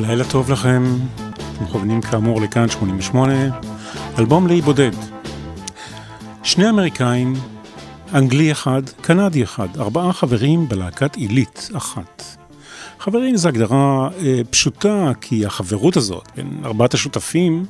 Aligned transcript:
לילה 0.00 0.24
טוב 0.24 0.50
לכם, 0.50 0.84
מכוונים 1.62 2.00
כאמור 2.00 2.40
לכאן 2.40 2.68
88, 2.68 3.34
אלבום 4.18 4.46
לאי 4.46 4.60
בודד. 4.60 4.90
שני 6.42 6.70
אמריקאים, 6.70 7.34
אנגלי 8.14 8.52
אחד, 8.52 8.82
קנדי 9.00 9.42
אחד, 9.42 9.68
ארבעה 9.78 10.12
חברים 10.12 10.68
בלהקת 10.68 11.16
עילית 11.16 11.70
אחת. 11.76 12.22
חברים 12.98 13.36
זו 13.36 13.48
הגדרה 13.48 14.08
אה, 14.18 14.40
פשוטה, 14.50 15.12
כי 15.20 15.46
החברות 15.46 15.96
הזאת 15.96 16.28
בין 16.36 16.60
ארבעת 16.64 16.94
השותפים 16.94 17.64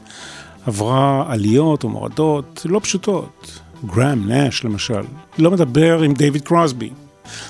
עברה 0.67 1.25
עליות 1.29 1.85
ומורדות 1.85 2.67
לא 2.69 2.81
פשוטות. 2.83 3.61
גראם 3.87 4.29
נאש 4.29 4.65
למשל, 4.65 5.03
לא 5.39 5.51
מדבר 5.51 6.03
עם 6.03 6.15
דיוויד 6.15 6.43
קרוסבי. 6.43 6.91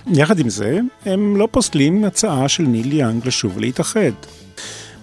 יחד 0.07 0.39
עם 0.39 0.49
זה, 0.49 0.79
הם 1.05 1.37
לא 1.37 1.49
פוסלים 1.51 2.05
הצעה 2.05 2.49
של 2.49 2.63
ניל 2.63 2.93
יאנג 2.93 3.27
לשוב 3.27 3.59
להתאחד. 3.59 4.13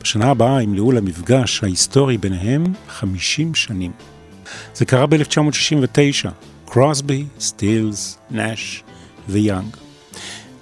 בשנה 0.04 0.30
הבאה 0.32 0.64
ימלאו 0.64 0.92
למפגש 0.92 1.64
ההיסטורי 1.64 2.18
ביניהם 2.18 2.64
50 2.88 3.56
שנים. 3.56 3.92
זה 4.76 4.86
קרה 4.86 5.06
ב-1969, 5.06 6.30
קרוסבי, 6.66 7.26
סטילס, 7.40 8.18
נאש 8.32 8.84
ויאנג. 9.30 9.78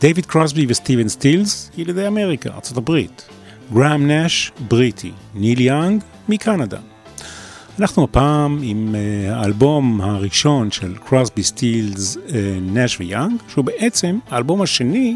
דייוויד 0.01 0.25
קרוסבי 0.25 0.65
וסטיבן 0.69 1.07
סטילס, 1.07 1.71
ילידי 1.77 2.07
אמריקה, 2.07 2.49
ארה"ב. 2.49 2.99
גראם 3.73 4.07
נאש, 4.07 4.51
בריטי. 4.69 5.11
ניל 5.35 5.61
יאנג, 5.61 6.03
מקנדה. 6.29 6.79
אנחנו 7.79 8.03
הפעם 8.03 8.59
עם 8.63 8.95
אה, 8.95 9.35
האלבום 9.35 10.01
הראשון 10.01 10.71
של 10.71 10.95
קרוסבי 11.05 11.43
סטילס, 11.43 12.17
אה, 12.17 12.57
נאש 12.61 12.99
ויאנג, 12.99 13.41
שהוא 13.47 13.65
בעצם 13.65 14.19
האלבום 14.29 14.61
השני 14.61 15.15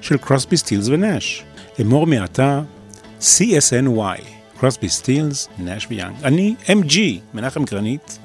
של 0.00 0.16
קרוסבי 0.16 0.56
סטילס 0.56 0.88
ונאש. 0.88 1.44
אמור 1.80 2.06
מעתה 2.06 2.62
CSNY, 3.24 4.20
קרוסבי 4.58 4.88
סטילס, 4.88 5.48
נאש 5.58 5.86
ויאנג. 5.90 6.16
אני 6.24 6.54
MG, 6.66 6.96
מנחם 7.34 7.64
גרנית, 7.64 8.18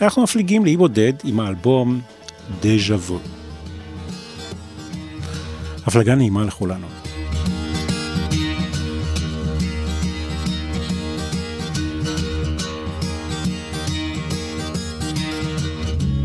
ואנחנו 0.00 0.22
מפליגים 0.22 0.64
לאי 0.64 0.76
בודד 0.76 1.12
עם 1.24 1.40
האלבום 1.40 2.00
דז'ה 2.60 2.94
וו. 2.94 3.18
הפלגה 5.86 6.14
נעימה 6.14 6.44
לכולנו. 6.44 6.86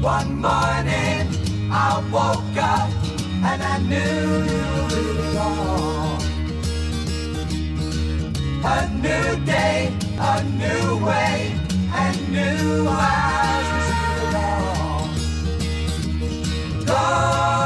One 0.01 0.31
morning 0.47 1.27
I 1.71 1.91
woke 2.15 2.57
up 2.77 2.89
and 3.49 3.59
I 3.73 3.75
knew 3.89 4.25
it 4.99 5.15
was 5.17 5.35
all. 5.35 5.94
A 8.67 8.89
new 8.89 9.45
day, 9.45 9.93
a 10.17 10.43
new 10.43 11.05
way, 11.05 11.55
and 11.93 12.17
new 12.31 12.87
eyes. 12.89 13.69
Go 16.83 17.64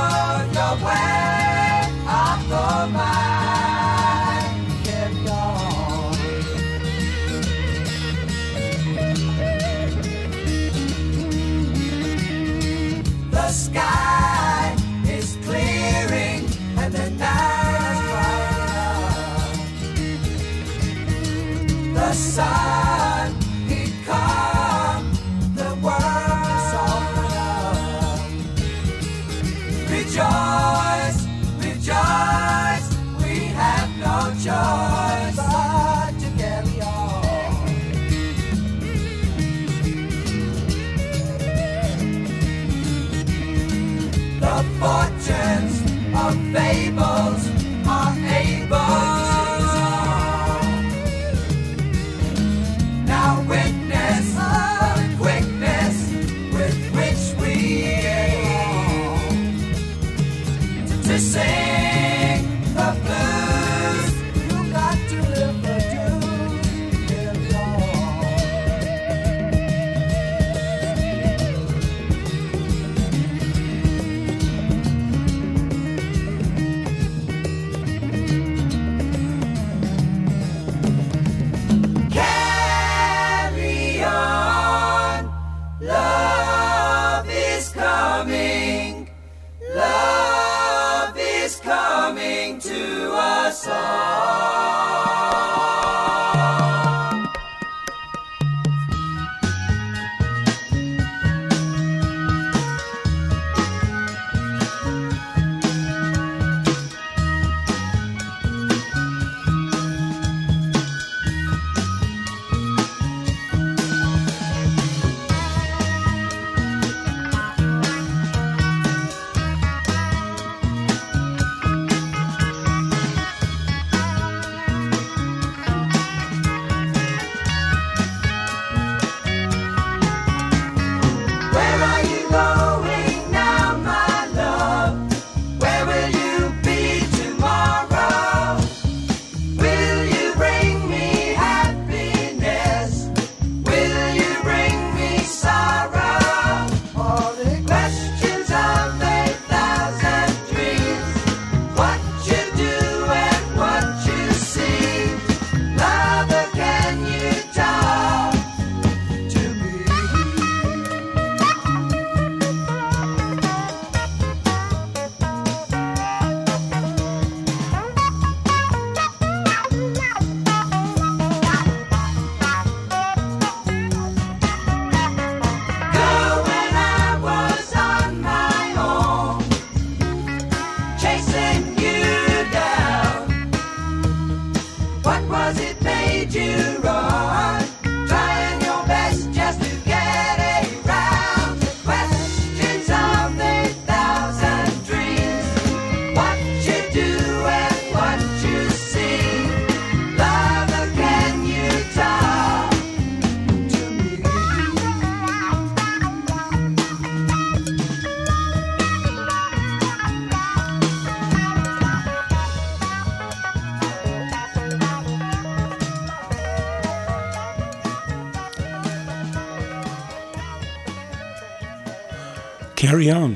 Carry 222.89 223.13
On. 223.13 223.33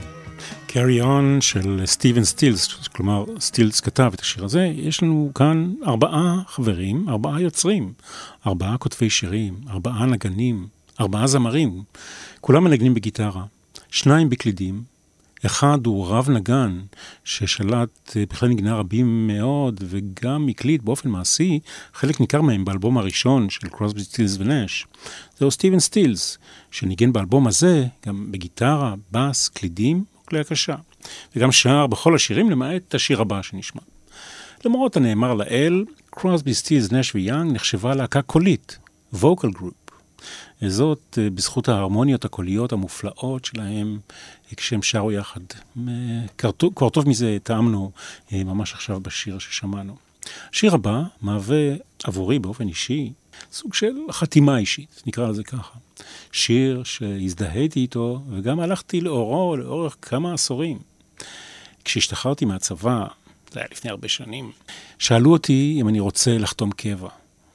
Carry 0.68 1.04
On 1.04 1.42
של 1.42 1.82
סטיבן 1.86 2.24
סטילס, 2.24 2.88
כלומר 2.88 3.26
סטילס 3.40 3.80
כתב 3.80 4.12
את 4.14 4.22
השיר 4.22 4.46
הזה, 4.46 4.72
יש 4.76 5.04
לנו 5.04 5.32
כאן 5.36 5.74
ארבעה 5.88 6.42
חברים, 6.48 7.10
ארבעה 7.10 7.42
יוצרים, 7.42 7.94
ארבעה 8.48 8.78
כותבי 8.78 9.10
שירים, 9.10 9.54
ארבעה 9.70 10.06
נגנים, 10.06 10.68
ארבעה 11.00 11.28
זמרים, 11.28 11.84
כולם 12.42 12.64
מנגנים 12.64 12.94
בגיטרה, 12.94 13.44
שניים 13.92 14.30
בקלידים, 14.30 14.84
אחד 15.46 15.86
הוא 15.86 16.08
רב 16.08 16.30
נגן 16.30 16.82
ששלט 17.24 18.18
אה, 18.18 18.24
בכלל 18.30 18.50
נגנה 18.50 18.76
רבים 18.76 19.28
מאוד 19.28 19.84
וגם 19.88 20.48
הקליט 20.50 20.82
באופן 20.82 21.10
מעשי 21.10 21.60
חלק 21.94 22.20
ניכר 22.20 22.42
מהם 22.42 22.66
באלבום 22.66 22.98
הראשון 22.98 23.50
של 23.50 23.68
קרוסבי 23.68 24.04
סטילס 24.04 24.38
ונש. 24.40 24.88
זהו 25.38 25.52
סטיבן 25.52 25.80
סטילס 25.80 26.38
שניגן 26.72 27.14
באלבום 27.14 27.48
הזה 27.48 27.86
גם 28.08 28.32
בגיטרה, 28.32 28.96
בס, 29.12 29.48
קלידים 29.48 30.04
וכלי 30.24 30.40
הקשה. 30.40 30.76
וגם 31.36 31.52
שר 31.52 31.88
בכל 31.88 32.16
השירים 32.16 32.50
למעט 32.50 32.96
השיר 32.96 33.22
הבא 33.22 33.42
שנשמע. 33.42 33.82
למרות 34.66 34.98
הנאמר 34.98 35.34
לאל, 35.34 35.86
קרוסבי 36.10 36.54
סטילס 36.54 36.92
נש 36.92 37.16
ויאנג 37.16 37.52
נחשבה 37.52 37.96
להקה 37.96 38.22
קולית, 38.22 38.78
vocal 39.14 39.58
group. 39.58 39.83
זאת 40.70 41.20
אה, 41.22 41.30
בזכות 41.30 41.70
ההרמוניות 41.70 42.26
הקוליות 42.26 42.72
המופלאות 42.72 43.46
שלהם 43.46 44.00
כשהם 44.56 44.84
שרו 44.84 45.12
יחד. 45.12 45.42
כבר 46.76 46.90
טוב 46.90 47.10
מזה 47.10 47.38
טעמנו 47.44 47.92
אה, 48.34 48.44
ממש 48.44 48.74
עכשיו 48.74 49.00
בשיר 49.00 49.40
ששמענו. 49.40 49.96
השיר 50.54 50.74
הבא 50.74 51.04
מהווה 51.22 51.74
עבורי 52.04 52.40
באופן 52.40 52.68
אישי 52.68 53.12
סוג 53.52 53.74
של 53.74 53.94
חתימה 54.12 54.58
אישית, 54.58 55.04
נקרא 55.06 55.30
לזה 55.30 55.44
ככה. 55.44 55.78
שיר 56.32 56.84
שהזדהיתי 56.84 57.80
איתו 57.80 58.22
וגם 58.30 58.60
הלכתי 58.60 59.02
לאורו 59.02 59.56
לאורך 59.58 59.98
כמה 60.02 60.34
עשורים. 60.34 60.80
כשהשתחררתי 61.86 62.46
מהצבא, 62.46 63.06
זה 63.52 63.60
היה 63.60 63.68
לפני 63.72 63.92
הרבה 63.92 64.08
שנים, 64.08 64.52
שאלו 65.00 65.32
אותי 65.32 65.78
אם 65.82 65.88
אני 65.88 66.00
רוצה 66.00 66.38
לחתום 66.38 66.72
קבע. 66.72 67.10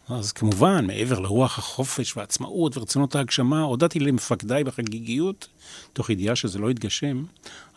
אז 0.08 0.32
כמובן, 0.32 0.87
מעבר 0.87 1.19
לרוח 1.19 1.58
החופש 1.58 2.16
והעצמאות 2.16 2.76
ורצונות 2.76 3.16
ההגשמה, 3.16 3.62
הודעתי 3.62 4.00
למפקדיי 4.00 4.64
בחגיגיות, 4.64 5.49
תוך 5.93 6.10
ידיעה 6.10 6.37
שזה 6.37 6.58
לא 6.58 6.70
יתגשם, 6.70 7.25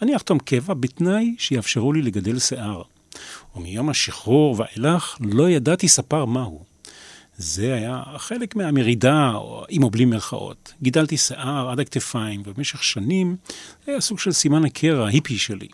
אני 0.02 0.16
אחתום 0.16 0.40
קבע 0.40 0.74
בתנאי 0.74 1.36
שיאפשרו 1.38 1.94
לי 1.94 2.02
לגדל 2.02 2.40
שיער. 2.40 2.82
ומיום 3.56 3.90
השחרור 3.90 4.56
ואילך 4.60 5.18
לא 5.20 5.50
ידעתי 5.50 5.88
ספר 5.88 6.26
מהו. 6.26 6.64
זה 7.38 7.74
היה 7.74 8.04
חלק 8.18 8.56
מהמרידה, 8.56 9.34
עם 9.70 9.84
או 9.84 9.90
בלי 9.90 10.06
מירכאות. 10.06 10.74
גידלתי 10.82 11.18
שיער 11.18 11.70
עד 11.70 11.80
הכתפיים, 11.80 12.42
ובמשך 12.46 12.84
שנים 12.84 13.36
זה 13.86 13.92
היה 13.92 14.02
סוג 14.02 14.20
של 14.20 14.32
סימן 14.32 14.66
הקרע, 14.66 15.06
ההיפי 15.06 15.38
שלי. 15.38 15.68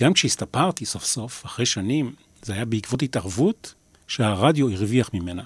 גם 0.00 0.12
כשהסתפרתי 0.12 0.84
סוף 0.84 1.04
סוף, 1.04 1.46
אחרי 1.46 1.66
שנים, 1.66 2.12
זה 2.42 2.52
היה 2.52 2.64
בעקבות 2.64 3.02
התערבות 3.02 3.74
שהרדיו 4.08 4.68
הרוויח 4.70 5.10
ממנה. 5.14 5.42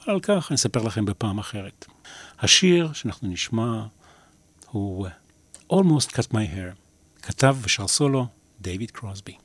אבל 0.00 0.14
על 0.14 0.20
כך 0.20 0.50
אני 0.50 0.56
אספר 0.56 0.82
לכם 0.82 1.04
בפעם 1.04 1.38
אחרת. 1.38 1.86
השיר 2.38 2.92
שאנחנו 2.92 3.28
נשמע 3.28 3.86
הוא 4.70 5.08
Almost 5.72 6.08
Cut 6.12 6.32
My 6.32 6.54
Hair, 6.54 6.76
כתב 7.22 7.56
ושר 7.62 7.88
סולו 7.88 8.26
דייוויד 8.60 8.90
קרוסבי. 8.90 9.36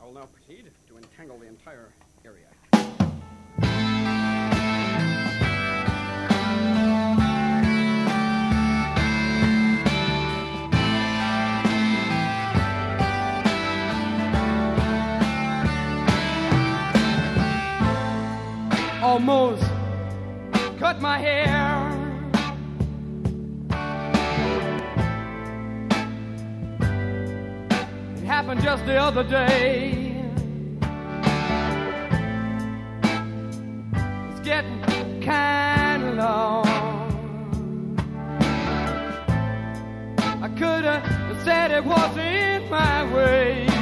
Almost 19.16 19.64
cut 20.78 21.00
my 21.00 21.18
hair. 21.18 21.48
It 28.18 28.26
happened 28.26 28.62
just 28.62 28.86
the 28.86 28.98
other 28.98 29.24
day. 29.24 30.22
It's 34.32 34.42
getting 34.42 34.82
kind 35.22 36.04
of 36.04 36.16
long. 36.16 36.68
I 40.44 40.50
could 40.60 40.84
have 40.84 41.42
said 41.46 41.72
it 41.72 41.86
wasn't 41.86 42.70
my 42.70 43.14
way. 43.14 43.75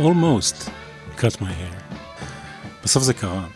Almost 0.00 0.70
cut 1.18 1.40
my 1.40 1.52
hair. 1.60 1.94
בסוף 2.84 3.02
זה 3.02 3.14
קרה. 3.14 3.46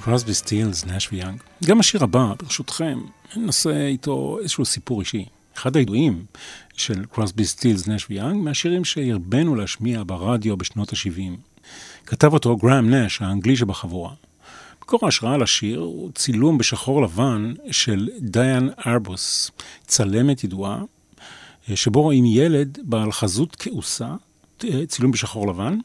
קרוסבי 0.00 0.34
סטילס, 0.34 0.86
נש 0.86 1.12
ויאנג. 1.12 1.40
גם 1.64 1.80
השיר 1.80 2.04
הבא, 2.04 2.32
ברשותכם, 2.42 3.00
נעשה 3.36 3.86
איתו 3.86 4.38
איזשהו 4.42 4.64
סיפור 4.64 5.00
אישי. 5.00 5.24
אחד 5.56 5.76
הידועים 5.76 6.24
של 6.76 7.04
קרוסבי 7.04 7.44
סטילס, 7.44 7.88
נש 7.88 8.06
ויאנג, 8.10 8.44
מהשירים 8.44 8.84
שהרבנו 8.84 9.54
להשמיע 9.54 10.02
ברדיו 10.06 10.56
בשנות 10.56 10.92
ה-70. 10.92 11.60
כתב 12.06 12.32
אותו 12.32 12.56
גראם 12.56 12.94
נש, 12.94 13.22
האנגלי 13.22 13.56
שבחבורה. 13.56 14.12
מקור 14.82 15.00
ההשראה 15.02 15.36
לשיר 15.36 15.80
הוא 15.80 16.10
צילום 16.14 16.58
בשחור 16.58 17.02
לבן 17.02 17.54
של 17.70 18.08
דיאן 18.20 18.68
ארבוס, 18.86 19.50
צלמת 19.86 20.44
ידועה, 20.44 20.82
שבו 21.74 22.02
רואים 22.02 22.24
ילד 22.26 22.78
בעל 22.82 23.12
חזות 23.12 23.56
כעוסה, 23.58 24.14
צילום 24.86 25.10
בשחור 25.10 25.46
לבן, 25.46 25.78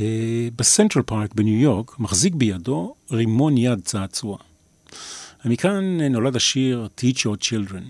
אה, 0.00 0.48
בסנטרל 0.56 1.02
פארק 1.02 1.34
בניו 1.34 1.60
יורק, 1.60 1.98
מחזיק 1.98 2.34
בידו 2.34 2.94
רימון 3.10 3.58
יד 3.58 3.80
צעצוע. 3.84 4.38
מכאן 5.44 6.00
נולד 6.00 6.36
השיר 6.36 6.88
Teach 7.00 7.18
Your 7.18 7.36
Children. 7.44 7.84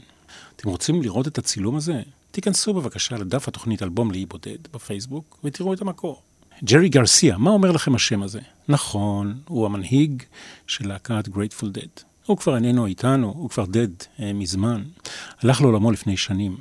אתם 0.57 0.69
רוצים 0.69 1.03
לראות 1.03 1.27
את 1.27 1.39
הצילום 1.39 1.77
הזה? 1.77 2.03
תיכנסו 2.31 2.75
בבקשה 2.75 3.17
לדף 3.17 3.49
התוכנית 3.49 3.83
אלבום 3.83 4.11
לאי 4.11 4.27
בודד 4.27 4.59
בפייסבוק 4.73 5.39
ותראו 5.45 5.73
את 5.73 5.81
המקור. 5.83 6.23
ג'רי 6.65 6.89
גרסיה, 6.89 7.39
מה 7.39 7.51
אומר 7.51 7.73
לכם 7.73 7.95
השם 7.95 8.23
הזה? 8.23 8.41
נכון, 8.69 9.39
הוא 9.49 9.67
המנהיג 9.67 10.23
של 10.67 10.89
להקת 10.89 11.29
Grateful 11.29 11.79
Dead. 11.79 12.03
הוא 12.27 12.37
כבר 12.37 12.57
איננו 12.57 12.87
איתנו, 12.87 13.35
הוא 13.37 13.51
כבר 13.51 13.65
dead 13.65 14.23
אה, 14.23 14.33
מזמן. 14.33 14.83
הלך 15.43 15.61
לעולמו 15.61 15.93
לפני 15.93 16.17
שנים. 16.17 16.57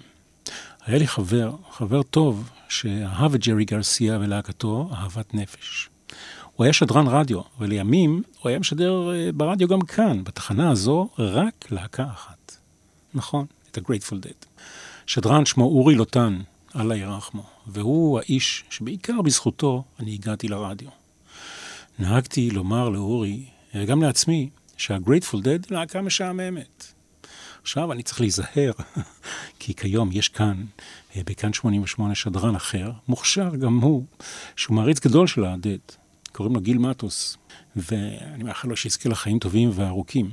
היה 0.86 0.98
לי 0.98 1.08
חבר, 1.08 1.56
חבר 1.72 2.04
טוב, 2.04 2.50
שאהב 2.72 3.34
את 3.36 3.42
ג'רי 3.48 3.66
גרסיה 3.66 4.20
ולהקתו 4.20 4.90
אהבת 4.94 5.34
נפש. 5.34 5.90
הוא 6.56 6.64
היה 6.64 6.74
שדרן 6.74 7.08
רדיו, 7.08 7.42
ולימים 7.60 8.24
הוא 8.40 8.50
היה 8.50 8.60
משדר 8.60 9.12
אה, 9.14 9.32
ברדיו 9.32 9.68
גם 9.68 9.82
כאן, 9.82 10.24
בתחנה 10.24 10.72
הזו, 10.72 11.10
רק 11.20 11.72
להקה 11.72 12.06
אחת. 12.14 12.58
נכון, 13.14 13.46
את 13.72 13.78
ה-Grateful 13.78 14.16
Dead. 14.26 14.62
שדרן 15.06 15.46
שמו 15.46 15.64
אורי 15.64 15.96
לוטן, 15.96 16.42
אללה 16.76 16.96
ירחמו, 16.96 17.44
והוא 17.68 18.20
האיש 18.20 18.64
שבעיקר 18.70 19.22
בזכותו 19.22 19.84
אני 20.00 20.14
הגעתי 20.14 20.48
לרדיו. 20.48 20.90
נהגתי 22.00 22.52
לומר 22.52 22.90
לאורי, 22.90 23.46
וגם 23.76 24.02
לעצמי, 24.02 24.50
שה-Grateful 24.78 25.38
Dead 25.38 25.68
להקה 25.70 26.02
משעממת. 26.02 26.91
עכשיו 27.62 27.92
אני 27.92 28.04
צריך 28.04 28.22
להיזהר, 28.22 28.72
כי 29.60 29.74
כיום 29.74 30.10
יש 30.12 30.30
כאן, 30.30 30.64
אה, 31.16 31.22
בכאן 31.26 31.54
88 31.54 32.16
שדרן 32.16 32.56
אחר, 32.56 32.92
מוכשר 33.08 33.56
גם 33.56 33.78
הוא, 33.78 34.06
שהוא 34.56 34.76
מעריץ 34.76 35.00
גדול 35.00 35.28
של 35.28 35.46
הדד. 35.46 35.78
קוראים 36.32 36.56
לו 36.56 36.62
גיל 36.62 36.78
מטוס, 36.78 37.38
ואני 37.76 38.44
מאחל 38.44 38.68
לו 38.68 38.76
שיזכה 38.78 39.10
לחיים 39.10 39.40
טובים 39.40 39.70
וארוכים. 39.74 40.30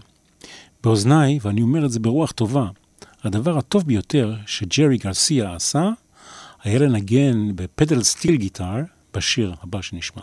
באוזניי, 0.84 1.38
ואני 1.42 1.62
אומר 1.62 1.84
את 1.86 1.90
זה 1.90 2.00
ברוח 2.00 2.32
טובה, 2.32 2.68
הדבר 3.24 3.58
הטוב 3.58 3.86
ביותר 3.86 4.36
שג'רי 4.46 4.96
גרסיה 4.96 5.54
עשה, 5.54 5.90
היה 6.62 6.78
לנגן 6.78 7.56
בפדל 7.56 8.02
סטיל 8.02 8.36
גיטר 8.36 8.74
בשיר 9.14 9.54
הבא 9.62 9.82
שנשמע. 9.82 10.22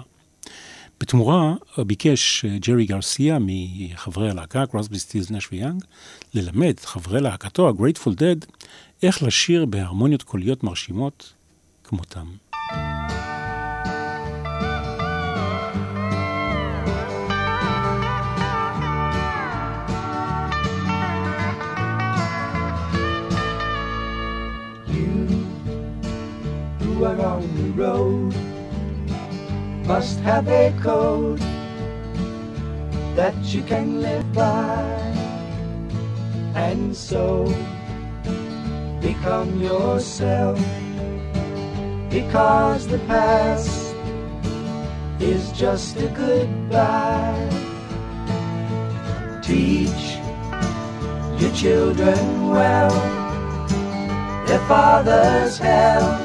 בתמורה 0.99 1.53
ביקש 1.77 2.45
ג'רי 2.45 2.85
גרסיה 2.85 3.37
מחברי 3.41 4.29
הלהקה, 4.29 4.65
קרוסבי 4.65 4.99
סטילס 4.99 5.31
נש 5.31 5.51
ויאנג, 5.51 5.83
ללמד 6.33 6.73
חברי 6.83 7.21
להקתו, 7.21 7.69
ה-Grateful 7.69 8.11
Dead, 8.11 8.65
איך 9.03 9.23
לשיר 9.23 9.65
בהרמוניות 9.65 10.23
קוליות 10.23 10.63
מרשימות 10.63 11.33
כמותם. 11.83 12.25
who 12.71 13.04
must 29.95 30.19
have 30.19 30.45
a 30.49 30.73
code 30.81 31.39
that 33.15 33.33
you 33.53 33.61
can 33.61 34.01
live 34.01 34.27
by. 34.33 34.83
And 36.53 36.93
so 36.93 37.45
become 38.99 39.61
yourself 39.61 40.59
because 42.09 42.85
the 42.87 42.99
past 43.07 43.95
is 45.21 45.53
just 45.53 45.95
a 45.95 46.09
goodbye. 46.09 47.49
Teach 49.41 50.03
your 51.39 51.53
children 51.53 52.49
well 52.49 52.95
their 54.45 54.63
father's 54.67 55.57
hell 55.57 56.24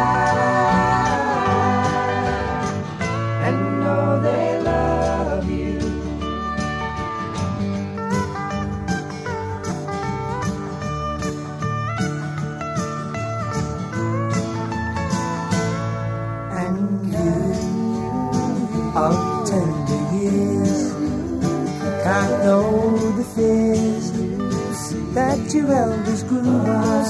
That 25.13 25.53
your 25.53 25.71
elders 25.71 26.23
grew 26.23 26.63
by, 26.63 27.05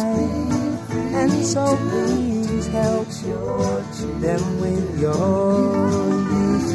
and 1.20 1.46
so 1.46 1.78
please 1.90 2.68
help 2.68 3.08
them 4.20 4.60
with 4.60 5.00
your 5.00 6.10
youth. 6.34 6.70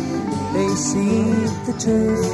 They 0.54 0.68
see 0.74 1.22
the 1.66 1.74
truth 1.84 2.32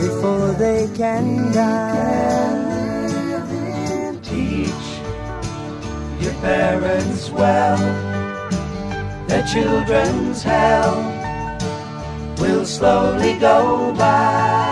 before 0.00 0.52
they 0.52 0.88
can 0.96 1.52
die. 1.52 2.70
Teach 4.22 4.88
your 6.20 6.34
parents 6.40 7.30
well. 7.30 7.78
Their 9.28 9.44
children's 9.46 10.42
hell 10.42 10.94
will 12.38 12.64
slowly 12.64 13.38
go 13.38 13.94
by 13.94 14.71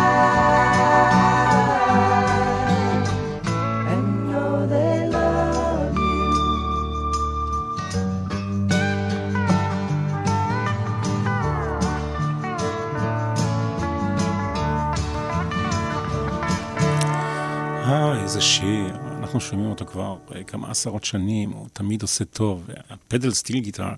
שיר. 19.31 19.35
אנחנו 19.35 19.49
שומעים 19.49 19.69
אותו 19.69 19.85
כבר 19.85 20.17
אה, 20.35 20.43
כמה 20.43 20.71
עשרות 20.71 21.03
שנים, 21.03 21.51
הוא 21.51 21.67
תמיד 21.73 22.01
עושה 22.01 22.25
טוב. 22.25 22.69
ה 22.89 22.96
pedal 22.96 23.31
steel 23.31 23.59
guitar 23.59 23.89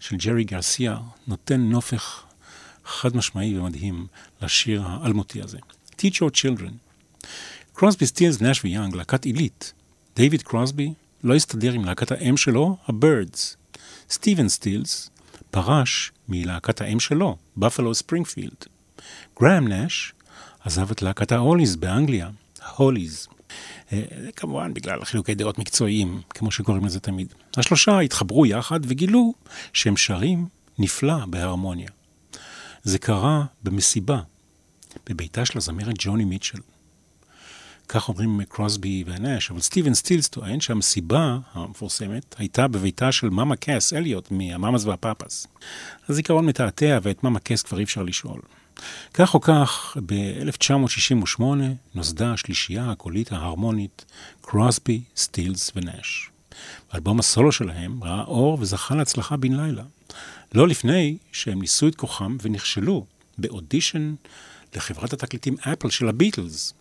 של 0.00 0.16
ג'רי 0.16 0.44
גרסיה 0.44 0.98
נותן 1.26 1.60
נופך 1.60 2.22
חד 2.84 3.16
משמעי 3.16 3.58
ומדהים 3.58 4.06
לשיר 4.42 4.82
האלמותי 4.86 5.42
הזה. 5.42 5.58
Teach 5.90 6.14
your 6.14 6.30
children. 6.30 6.72
קרוסבי 7.72 8.06
סטילס, 8.06 8.40
נש 8.40 8.64
ויאנג, 8.64 8.94
להקת 8.94 9.24
עילית. 9.24 9.72
דיוויד 10.16 10.42
קרוסבי 10.42 10.92
לא 11.24 11.34
הסתדר 11.34 11.72
עם 11.72 11.84
להקת 11.84 12.12
האם 12.12 12.36
שלו, 12.36 12.76
הבירדס. 12.88 13.56
סטיבן 14.10 14.48
סטילס 14.48 15.10
פרש 15.50 16.12
מלהקת 16.28 16.80
האם 16.80 17.00
שלו, 17.00 17.36
בפלו 17.56 17.94
ספרינגפילד. 17.94 18.64
גראם 19.40 19.68
נש 19.68 20.12
עזב 20.64 20.90
את 20.90 21.02
להקת 21.02 21.32
ההוליז 21.32 21.76
באנגליה, 21.76 22.30
ההוליז. 22.62 23.28
אה, 23.92 24.02
כמובן 24.36 24.74
בגלל 24.74 25.04
חילוקי 25.04 25.34
דעות 25.34 25.58
מקצועיים, 25.58 26.20
כמו 26.30 26.50
שקוראים 26.50 26.84
לזה 26.84 27.00
תמיד. 27.00 27.34
השלושה 27.56 27.98
התחברו 27.98 28.46
יחד 28.46 28.80
וגילו 28.82 29.34
שהם 29.72 29.96
שרים 29.96 30.46
נפלא 30.78 31.26
בהרמוניה. 31.26 31.88
זה 32.82 32.98
קרה 32.98 33.44
במסיבה, 33.62 34.20
בביתה 35.08 35.44
של 35.44 35.58
הזמרת 35.58 35.94
ג'וני 35.98 36.24
מיטשל. 36.24 36.58
כך 37.88 38.08
אומרים 38.08 38.40
קרוסבי 38.48 39.04
ונש, 39.06 39.50
אבל 39.50 39.60
סטיבן 39.60 39.94
סטילס 39.94 40.28
טוען 40.28 40.60
שהמסיבה 40.60 41.38
המפורסמת 41.52 42.34
הייתה 42.38 42.68
בביתה 42.68 43.12
של 43.12 43.28
מאמה 43.28 43.56
קאס 43.56 43.92
אליוט 43.92 44.30
מהמאמאס 44.30 44.84
והפאפס. 44.84 45.46
הזיכרון 46.08 46.46
מתעתע 46.46 46.98
ואת 47.02 47.24
מאמה 47.24 47.38
קאס 47.38 47.62
כבר 47.62 47.78
אי 47.78 47.84
אפשר 47.84 48.02
לשאול. 48.02 48.40
כך 49.14 49.34
או 49.34 49.40
כך, 49.40 49.96
ב-1968 50.06 51.42
נוסדה 51.94 52.32
השלישייה 52.32 52.90
הקולית 52.90 53.32
ההרמונית 53.32 54.04
קרוסבי, 54.40 55.02
סטילס 55.16 55.72
ונש. 55.76 56.30
אלבום 56.94 57.18
הסולו 57.18 57.52
שלהם 57.52 58.04
ראה 58.04 58.24
אור 58.24 58.58
וזכה 58.60 58.94
להצלחה 58.94 59.36
בן 59.36 59.52
לילה. 59.52 59.84
לא 60.54 60.68
לפני 60.68 61.16
שהם 61.32 61.60
ניסו 61.60 61.88
את 61.88 61.94
כוחם 61.94 62.36
ונכשלו 62.42 63.06
באודישן 63.38 64.14
לחברת 64.76 65.12
התקליטים 65.12 65.56
אפל 65.60 65.90
של 65.90 66.08
הביטלס. 66.08 66.74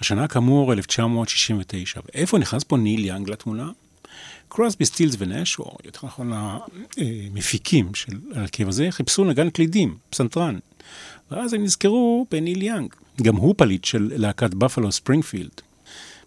השנה 0.00 0.28
כאמור 0.28 0.72
1969, 0.72 2.00
ואיפה 2.04 2.38
נכנס 2.38 2.64
פה 2.64 2.76
ניל 2.76 3.04
יאנג 3.04 3.30
לתמונה? 3.30 3.70
קרוסבי, 4.48 4.84
סטילס 4.84 5.14
ונש, 5.18 5.58
או 5.58 5.76
יותר 5.84 6.06
נכון 6.06 6.32
המפיקים 6.32 7.94
של 7.94 8.18
ההרכב 8.34 8.68
הזה, 8.68 8.86
חיפשו 8.90 9.24
נגן 9.24 9.50
קלידים, 9.50 9.98
פסנתרן. 10.10 10.58
ואז 11.30 11.52
הם 11.52 11.64
נזכרו 11.64 12.26
בניל 12.30 12.62
יאנג. 12.62 12.94
גם 13.22 13.36
הוא 13.36 13.54
פליט 13.58 13.84
של 13.84 14.12
להקת 14.16 14.54
בפלו 14.54 14.92
ספרינגפילד. 14.92 15.60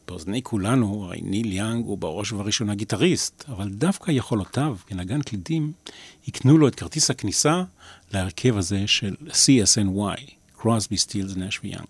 באוזני 0.07 0.43
כולנו, 0.43 1.05
הרי 1.05 1.21
ניל 1.21 1.51
יאנג 1.51 1.85
הוא 1.85 1.97
בראש 1.97 2.31
ובראשונה 2.31 2.75
גיטריסט, 2.75 3.45
אבל 3.49 3.69
דווקא 3.69 4.11
יכולותיו 4.11 4.77
כנגן 4.87 5.21
קלידים 5.21 5.71
הקנו 6.27 6.57
לו 6.57 6.67
את 6.67 6.75
כרטיס 6.75 7.09
הכניסה 7.09 7.63
להרכב 8.13 8.57
הזה 8.57 8.87
של 8.87 9.15
CSNY, 9.29 10.31
קרוסבי, 10.57 10.97
סטילס, 10.97 11.35
נש 11.35 11.59
ויאנג. 11.63 11.87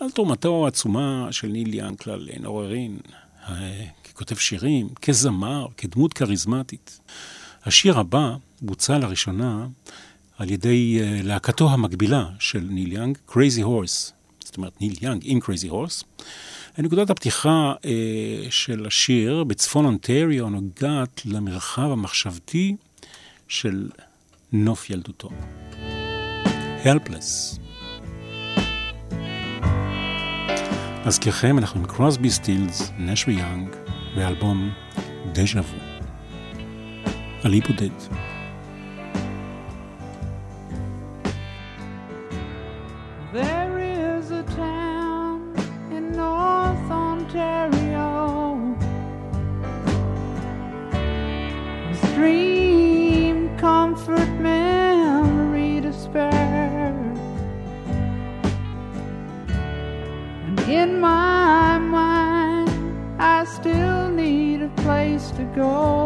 על 0.00 0.10
תרומתו 0.10 0.64
העצומה 0.64 1.28
של 1.30 1.48
ניל 1.48 1.74
יאנג 1.74 1.98
כלל 1.98 2.28
אין 2.28 2.44
עוררין, 2.44 2.98
ככותב 4.04 4.36
שירים, 4.36 4.88
כזמר, 5.02 5.66
כדמות 5.76 6.12
כריזמטית. 6.12 7.00
השיר 7.64 7.98
הבא 7.98 8.36
בוצע 8.62 8.98
לראשונה 8.98 9.66
על 10.38 10.50
ידי 10.50 11.00
uh, 11.00 11.26
להקתו 11.26 11.70
המקבילה 11.70 12.26
של 12.38 12.66
ניל 12.70 12.92
יאנג, 12.92 13.18
Crazy 13.28 13.62
Horse, 13.62 14.12
זאת 14.44 14.56
אומרת 14.56 14.80
ניל 14.80 14.94
יאנג 15.00 15.22
עם 15.24 15.38
Crazy 15.38 15.70
Horse. 15.70 16.24
נקודת 16.78 17.10
הפתיחה 17.10 17.72
uh, 17.82 17.86
של 18.50 18.86
השיר 18.86 19.44
בצפון 19.44 19.84
אונטריו 19.84 20.48
נוגעת 20.48 21.22
למרחב 21.24 21.90
המחשבתי 21.90 22.76
של 23.48 23.88
נוף 24.52 24.90
ילדותו. 24.90 25.28
Helpless. 26.84 27.58
להזכירכם, 31.04 31.58
אנחנו 31.58 31.80
עם 31.80 31.86
קרוסבי 31.86 32.30
סטילס, 32.30 32.90
נש 32.98 33.28
ויאנג, 33.28 33.68
ואלבום 34.16 34.70
דז'ה 35.32 35.60
וו. 35.60 35.76
עלי 37.42 37.60
בודד. 37.60 38.26
Go. 65.56 66.05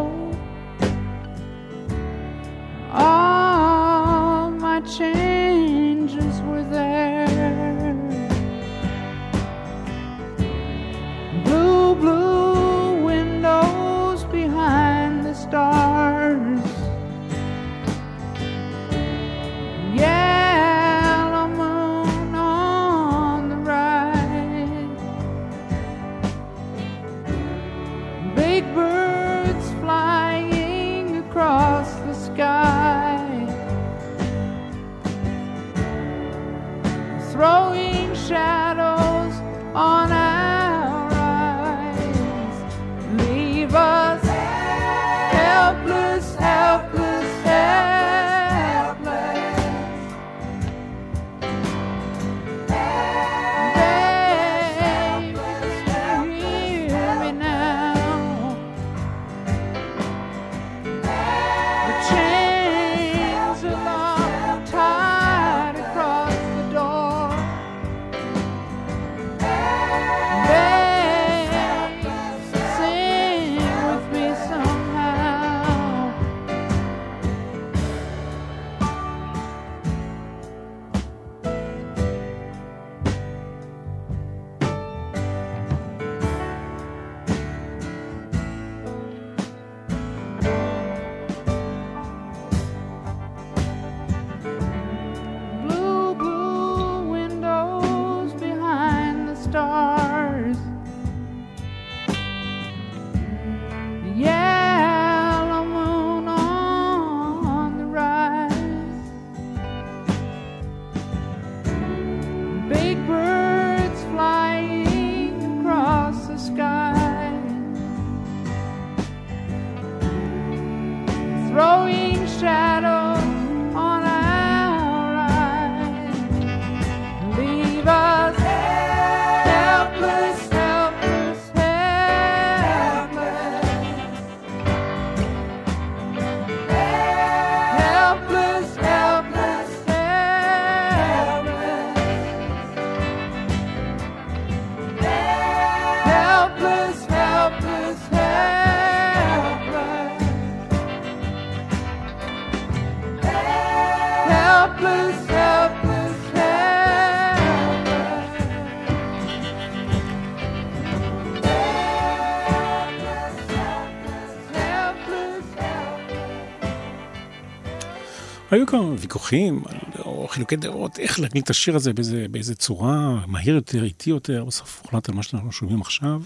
היו 168.50 168.66
כמה 168.66 168.90
ויכוחים 168.98 169.62
או 169.98 170.28
חילוקי 170.28 170.56
דעות 170.56 170.98
איך 170.98 171.20
להקליט 171.20 171.44
את 171.44 171.50
השיר 171.50 171.76
הזה 171.76 171.92
באיזה, 171.92 172.26
באיזה 172.30 172.54
צורה 172.54 173.26
מהיר 173.26 173.54
יותר, 173.54 173.84
איטי 173.84 174.10
יותר, 174.10 174.44
בסוף 174.44 174.80
הוחלט 174.82 175.08
על 175.08 175.14
מה 175.14 175.22
שאנחנו 175.22 175.52
שומעים 175.52 175.80
עכשיו. 175.80 176.22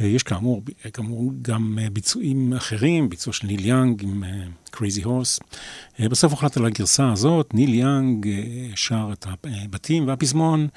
אה, 0.00 0.06
יש 0.06 0.22
כאמור, 0.22 0.62
כאמור 0.92 1.32
גם 1.42 1.78
אה, 1.82 1.90
ביצועים 1.90 2.52
אחרים, 2.52 3.08
ביצוע 3.08 3.32
של 3.32 3.46
ניל 3.46 3.64
יאנג 3.64 4.02
עם 4.02 4.24
קרייזי 4.70 5.02
הורס. 5.02 5.40
בסוף 6.00 6.32
הוחלט 6.32 6.56
על 6.56 6.66
הגרסה 6.66 7.12
הזאת, 7.12 7.54
ניל 7.54 7.74
יאנג 7.74 8.28
שר 8.74 9.10
את 9.12 9.26
הבתים 9.44 10.06
והפזמון, 10.06 10.68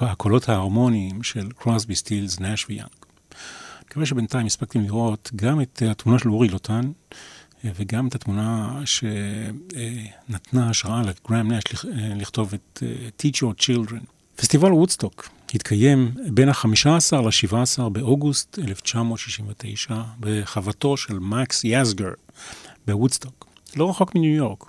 הקולות 0.00 0.48
ההרמוניים 0.48 1.22
של 1.22 1.48
קרוסבי, 1.50 1.94
סטילס, 1.94 2.40
נאש 2.40 2.66
ויאנג. 2.68 2.88
אני 2.90 3.90
מקווה 3.90 4.06
שבינתיים 4.06 4.46
הספקתם 4.46 4.80
לראות 4.80 5.30
גם 5.36 5.60
את 5.60 5.82
התמונה 5.90 6.18
של 6.18 6.28
אורי 6.28 6.48
לוטן. 6.48 6.90
וגם 7.64 8.08
את 8.08 8.14
התמונה 8.14 8.80
שנתנה 8.84 10.70
השראה 10.70 11.02
לגרם 11.02 11.52
נש 11.52 11.62
לכתוב 12.16 12.54
את 12.54 12.82
אה, 12.82 13.08
Teach 13.22 13.36
Your 13.36 13.62
Children. 13.62 14.04
פסטיבל 14.36 14.72
וודסטוק 14.72 15.28
התקיים 15.54 16.12
בין 16.30 16.48
ה-15 16.48 17.16
ל-17 17.16 17.88
באוגוסט 17.88 18.58
1969 18.58 20.02
בחוותו 20.20 20.96
של 20.96 21.18
מקס 21.18 21.64
יאסגר 21.64 22.10
בוודסטוק, 22.86 23.46
לא 23.76 23.90
רחוק 23.90 24.14
מניו 24.14 24.34
יורק. 24.34 24.64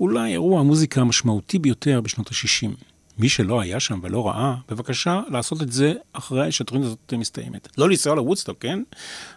אולי 0.00 0.32
אירוע 0.32 0.60
המוזיקה 0.60 1.00
המשמעותי 1.00 1.58
ביותר 1.58 2.00
בשנות 2.00 2.28
ה-60. 2.28 2.89
מי 3.20 3.28
שלא 3.28 3.60
היה 3.60 3.80
שם 3.80 4.00
ולא 4.02 4.28
ראה, 4.28 4.54
בבקשה 4.68 5.20
לעשות 5.30 5.62
את 5.62 5.72
זה 5.72 5.94
אחרי 6.12 6.52
שהתוכנית 6.52 6.84
הזאת 6.84 7.14
מסתיימת. 7.18 7.68
לא 7.78 7.88
לנסוע 7.88 8.14
לוודסטוק, 8.14 8.58
כן? 8.60 8.82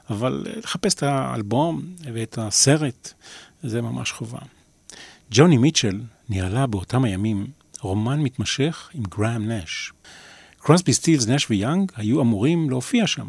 אבל 0.09 0.43
אה, 0.47 0.59
לחפש 0.59 0.93
את 0.93 1.03
האלבום 1.03 1.81
ואת 2.13 2.37
הסרט, 2.37 3.13
זה 3.63 3.81
ממש 3.81 4.11
חובה. 4.11 4.39
ג'וני 5.31 5.57
מיטשל 5.57 6.01
ניהלה 6.29 6.67
באותם 6.67 7.03
הימים 7.03 7.47
רומן 7.81 8.19
מתמשך 8.19 8.89
עם 8.93 9.03
גראם 9.03 9.51
נש. 9.51 9.91
קרוסבי 10.57 10.93
סטילס, 10.93 11.27
נש 11.27 11.49
ויאנג 11.49 11.91
היו 11.95 12.21
אמורים 12.21 12.69
להופיע 12.69 13.07
שם, 13.07 13.27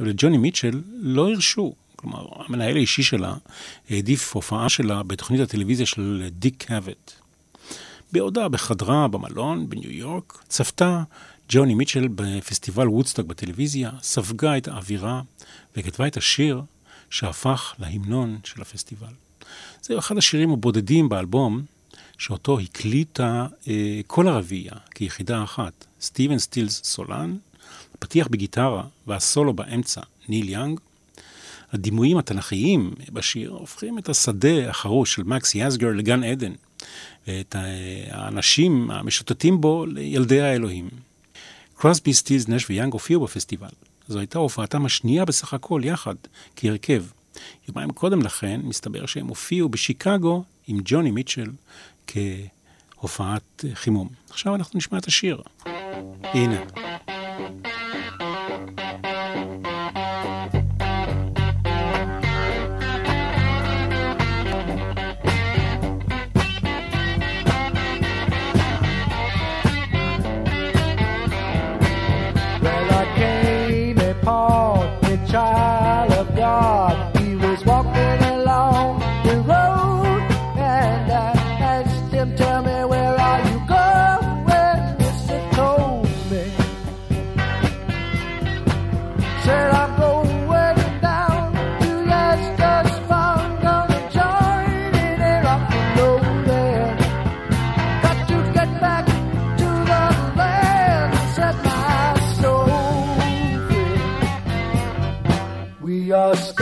אבל 0.00 0.12
ג'וני 0.16 0.38
מיטשל 0.38 0.82
לא 0.92 1.28
הרשו. 1.28 1.74
כלומר, 1.96 2.26
המנהל 2.36 2.76
האישי 2.76 3.02
שלה 3.02 3.34
העדיף 3.90 4.34
הופעה 4.34 4.68
שלה 4.68 5.02
בתוכנית 5.02 5.40
הטלוויזיה 5.40 5.86
של 5.86 6.28
דיק 6.30 6.64
קאבט. 6.64 7.21
בעודה 8.12 8.48
בחדרה 8.48 9.08
במלון 9.08 9.68
בניו 9.68 9.90
יורק, 9.90 10.44
צפתה 10.48 11.02
ג'וני 11.48 11.74
מיטשל 11.74 12.08
בפסטיבל 12.14 12.88
וודסטוק 12.88 13.26
בטלוויזיה, 13.26 13.90
ספגה 14.02 14.56
את 14.56 14.68
האווירה 14.68 15.22
וכתבה 15.76 16.06
את 16.06 16.16
השיר 16.16 16.62
שהפך 17.10 17.74
להמנון 17.78 18.38
של 18.44 18.62
הפסטיבל. 18.62 19.12
זהו 19.82 19.98
אחד 19.98 20.18
השירים 20.18 20.50
הבודדים 20.50 21.08
באלבום 21.08 21.62
שאותו 22.18 22.58
הקליטה 22.58 23.46
אה, 23.68 24.00
כל 24.06 24.28
הרביעייה 24.28 24.74
כיחידה 24.94 25.44
אחת, 25.44 25.86
סטיבן 26.00 26.38
סטילס 26.38 26.80
סולן, 26.84 27.36
הפתיח 27.94 28.28
בגיטרה 28.28 28.84
והסולו 29.06 29.52
באמצע, 29.52 30.00
ניל 30.28 30.48
יאנג. 30.48 30.80
הדימויים 31.72 32.18
התנכיים 32.18 32.94
בשיר 33.12 33.50
הופכים 33.50 33.98
את 33.98 34.08
השדה 34.08 34.70
החרוש 34.70 35.14
של 35.14 35.22
מקס 35.22 35.54
יאסגר 35.54 35.88
לגן 35.88 36.24
עדן, 36.24 36.52
ואת 37.26 37.56
האנשים 38.10 38.90
המשוטטים 38.90 39.60
בו 39.60 39.86
לילדי 39.86 40.40
האלוהים. 40.40 40.88
קרוסבי, 41.74 42.14
סטילס, 42.14 42.48
נש 42.48 42.70
ויאנג 42.70 42.92
הופיעו 42.92 43.20
בפסטיבל. 43.20 43.68
זו 44.08 44.18
הייתה 44.18 44.38
הופעתם 44.38 44.86
השנייה 44.86 45.24
בסך 45.24 45.54
הכל 45.54 45.80
יחד, 45.84 46.14
כהרכב. 46.56 47.04
יומיים 47.68 47.90
קודם 47.90 48.22
לכן, 48.22 48.60
מסתבר 48.64 49.06
שהם 49.06 49.26
הופיעו 49.26 49.68
בשיקגו 49.68 50.44
עם 50.66 50.80
ג'וני 50.84 51.10
מיטשל 51.10 51.50
כהופעת 52.06 53.64
חימום. 53.74 54.08
עכשיו 54.30 54.54
אנחנו 54.54 54.76
נשמע 54.76 54.98
את 54.98 55.06
השיר. 55.06 55.42
הנה. 56.22 56.64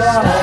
God. 0.01 0.40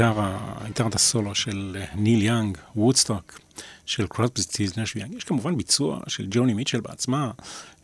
הגיטרה, 0.00 0.54
גיטרת 0.66 0.94
הסולו 0.94 1.34
של 1.34 1.76
ניל 1.94 2.22
יאנג, 2.22 2.58
וודסטוק, 2.76 3.40
של 3.86 4.06
קרוסבי 4.06 4.42
סטילס 4.42 4.78
נש 4.78 4.96
ויאנג. 4.96 5.14
יש 5.14 5.24
כמובן 5.24 5.56
ביצוע 5.56 6.00
של 6.06 6.26
ג'וני 6.30 6.54
מיטשל 6.54 6.80
בעצמה, 6.80 7.30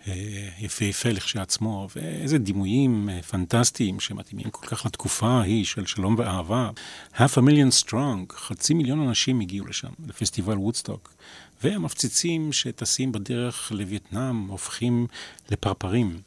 אה, 0.09 0.15
יפהפה 0.59 1.09
לכשעצמו, 1.09 1.89
ואיזה 1.97 2.39
דימויים 2.39 3.09
אה, 3.09 3.23
פנטסטיים 3.23 4.01
שמתאימים 4.01 4.51
כל 4.51 4.67
כך 4.67 4.87
לתקופה 4.87 5.27
ההיא 5.27 5.65
של 5.65 5.87
שלום 5.87 6.15
ואהבה. 6.19 6.71
half 7.15 7.37
a 7.37 7.41
million 7.41 7.85
strong, 7.85 8.33
חצי 8.33 8.75
מיליון 8.75 9.09
אנשים 9.09 9.41
הגיעו 9.41 9.67
לשם, 9.67 9.93
לפסטיבל 10.09 10.59
וודסטוק, 10.59 11.15
והמפציצים 11.63 12.53
שטסים 12.53 13.13
בדרך 13.13 13.73
לווייטנאם 13.73 14.47
הופכים 14.47 15.07
לפרפרים. 15.51 16.21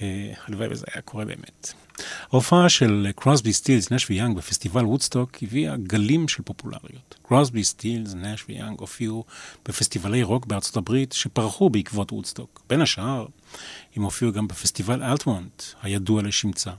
אה, 0.00 0.32
הלוואי 0.46 0.68
וזה 0.70 0.86
היה 0.92 1.02
קורה 1.02 1.24
באמת. 1.24 1.81
ההופעה 2.32 2.68
של 2.68 3.10
קרוסבי 3.16 3.52
סטילס, 3.52 3.90
נש 3.92 4.10
ויאנג 4.10 4.36
בפסטיבל 4.36 4.84
וודסטוק 4.84 5.42
הביאה 5.42 5.76
גלים 5.76 6.28
של 6.28 6.42
פופולריות. 6.42 7.14
קרוסבי 7.22 7.64
סטילס, 7.64 8.14
נש 8.14 8.44
ויאנג 8.48 8.80
הופיעו 8.80 9.24
בפסטיבלי 9.68 10.22
רוק 10.22 10.46
בארצות 10.46 10.76
הברית 10.76 11.12
שפרחו 11.12 11.70
בעקבות 11.70 12.12
וודסטוק. 12.12 12.62
בין 12.68 12.80
השאר, 12.80 13.26
הם 13.96 14.02
הופיעו 14.02 14.32
גם 14.32 14.48
בפסטיבל 14.48 15.02
אלטמונט, 15.02 15.62
הידוע 15.82 16.22
לשמצה. 16.22 16.70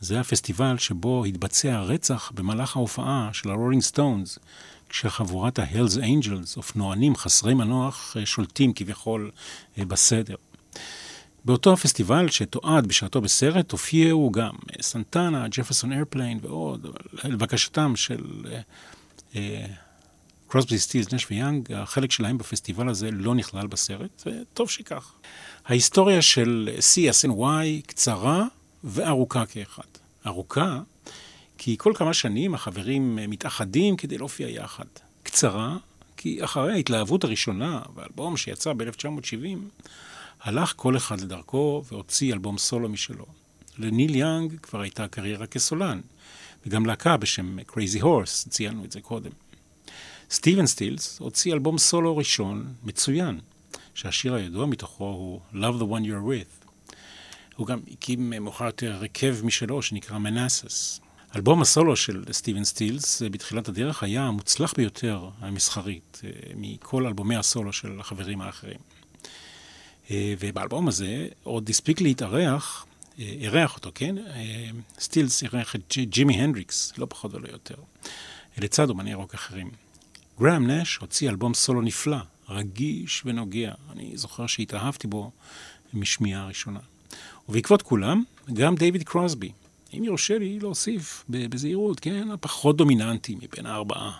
זה 0.00 0.20
הפסטיבל 0.20 0.78
שבו 0.78 1.24
התבצע 1.24 1.76
הרצח 1.76 2.32
במהלך 2.34 2.76
ההופעה 2.76 3.30
של 3.32 3.50
הרולינג 3.50 3.82
סטונס, 3.82 4.38
כשחבורת 4.88 5.58
ה-Hells 5.58 5.96
Angels, 6.00 6.56
אופנוענים 6.56 7.16
חסרי 7.16 7.54
מנוח, 7.54 8.16
שולטים 8.24 8.72
כביכול 8.72 9.30
אה, 9.78 9.84
בסדר. 9.84 10.34
באותו 11.48 11.72
הפסטיבל 11.72 12.28
שתועד 12.30 12.86
בשעתו 12.86 13.20
בסרט, 13.20 13.72
הופיעו 13.72 14.30
גם 14.30 14.54
סנטנה, 14.80 15.48
ג'פרסון 15.48 15.92
איירפליין 15.92 16.38
ועוד, 16.42 16.86
לבקשתם 17.24 17.96
של 17.96 18.24
קרוסבי 20.48 20.78
סטילס, 20.78 21.12
נש 21.12 21.26
ויאנג, 21.30 21.72
החלק 21.72 22.12
שלהם 22.12 22.38
בפסטיבל 22.38 22.88
הזה 22.88 23.10
לא 23.10 23.34
נכלל 23.34 23.66
בסרט, 23.66 24.22
וטוב 24.26 24.70
שכך. 24.70 25.12
ההיסטוריה 25.66 26.22
של 26.22 26.68
CSNY 26.78 27.86
קצרה 27.86 28.44
וארוכה 28.84 29.46
כאחד. 29.46 29.82
ארוכה 30.26 30.80
כי 31.58 31.76
כל 31.78 31.92
כמה 31.96 32.14
שנים 32.14 32.54
החברים 32.54 33.18
מתאחדים 33.28 33.96
כדי 33.96 34.18
להופיע 34.18 34.48
יחד. 34.48 34.84
קצרה 35.22 35.76
כי 36.16 36.44
אחרי 36.44 36.72
ההתלהבות 36.72 37.24
הראשונה 37.24 37.80
באלבום 37.94 38.36
שיצא 38.36 38.72
ב-1970, 38.72 39.58
הלך 40.40 40.72
כל 40.76 40.96
אחד 40.96 41.20
לדרכו 41.20 41.82
והוציא 41.88 42.32
אלבום 42.32 42.58
סולו 42.58 42.88
משלו. 42.88 43.26
לניל 43.78 44.14
יאנג 44.14 44.60
כבר 44.62 44.80
הייתה 44.80 45.08
קריירה 45.08 45.46
כסולן, 45.46 46.00
וגם 46.66 46.86
להקה 46.86 47.16
בשם 47.16 47.58
Crazy 47.58 48.02
Horse, 48.02 48.48
ציינו 48.48 48.84
את 48.84 48.92
זה 48.92 49.00
קודם. 49.00 49.30
סטיבן 50.30 50.66
סטילס 50.66 51.18
הוציא 51.18 51.52
אלבום 51.52 51.78
סולו 51.78 52.16
ראשון 52.16 52.74
מצוין, 52.82 53.40
שהשיר 53.94 54.34
הידוע 54.34 54.66
מתוכו 54.66 55.04
הוא 55.04 55.40
Love 55.52 55.80
the 55.80 55.84
One 55.84 56.04
You're 56.04 56.28
With. 56.28 56.66
הוא 57.56 57.66
גם 57.66 57.80
הקים 57.90 58.30
מאוחר 58.30 58.64
יותר 58.64 58.94
הרכב 58.94 59.36
משלו 59.44 59.82
שנקרא 59.82 60.18
מנסס. 60.18 61.00
אלבום 61.36 61.62
הסולו 61.62 61.96
של 61.96 62.24
סטיבן 62.32 62.64
סטילס 62.64 63.22
בתחילת 63.22 63.68
הדרך 63.68 64.02
היה 64.02 64.22
המוצלח 64.22 64.74
ביותר 64.76 65.28
המסחרית 65.38 66.20
אה, 66.24 66.30
מכל 66.56 67.06
אלבומי 67.06 67.36
הסולו 67.36 67.72
של 67.72 68.00
החברים 68.00 68.40
האחרים. 68.40 68.78
אה, 70.10 70.34
ובאלבום 70.38 70.88
הזה 70.88 71.28
עוד 71.42 71.68
הספיק 71.68 72.00
להתארח, 72.00 72.86
אה, 73.18 73.24
אירח 73.24 73.76
אותו, 73.76 73.90
כן? 73.94 74.14
סטילס 75.00 75.42
אירח 75.42 75.76
את 75.76 75.94
ג'ימי 76.00 76.34
הנדריקס, 76.34 76.92
לא 76.98 77.06
פחות 77.10 77.34
ולא 77.34 77.48
יותר, 77.48 77.74
לצד 78.58 78.90
אומני 78.90 79.14
רוק 79.14 79.34
אחרים. 79.34 79.70
גראם 80.40 80.70
נש 80.70 80.96
הוציא 80.96 81.30
אלבום 81.30 81.54
סולו 81.54 81.82
נפלא, 81.82 82.18
רגיש 82.48 83.22
ונוגע. 83.24 83.72
אני 83.92 84.12
זוכר 84.14 84.46
שהתאהבתי 84.46 85.06
בו 85.06 85.30
משמיעה 85.94 86.42
הראשונה. 86.42 86.80
ובעקבות 87.48 87.82
כולם, 87.82 88.24
גם 88.52 88.74
דיוויד 88.74 89.02
קרוסבי. 89.02 89.52
אם 89.92 90.04
יורשה 90.04 90.38
לי 90.38 90.58
להוסיף 90.58 91.24
בזהירות, 91.28 92.00
כן, 92.00 92.30
הפחות 92.30 92.76
דומיננטי 92.76 93.34
מבין 93.34 93.66
הארבעה, 93.66 94.18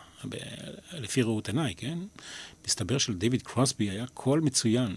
לפי 0.92 1.22
ראות 1.22 1.48
עיניי, 1.48 1.74
כן? 1.74 1.98
מסתבר 2.66 2.98
שלדיוויד 2.98 3.42
קרוסבי 3.42 3.90
היה 3.90 4.06
קול 4.06 4.40
מצוין, 4.40 4.94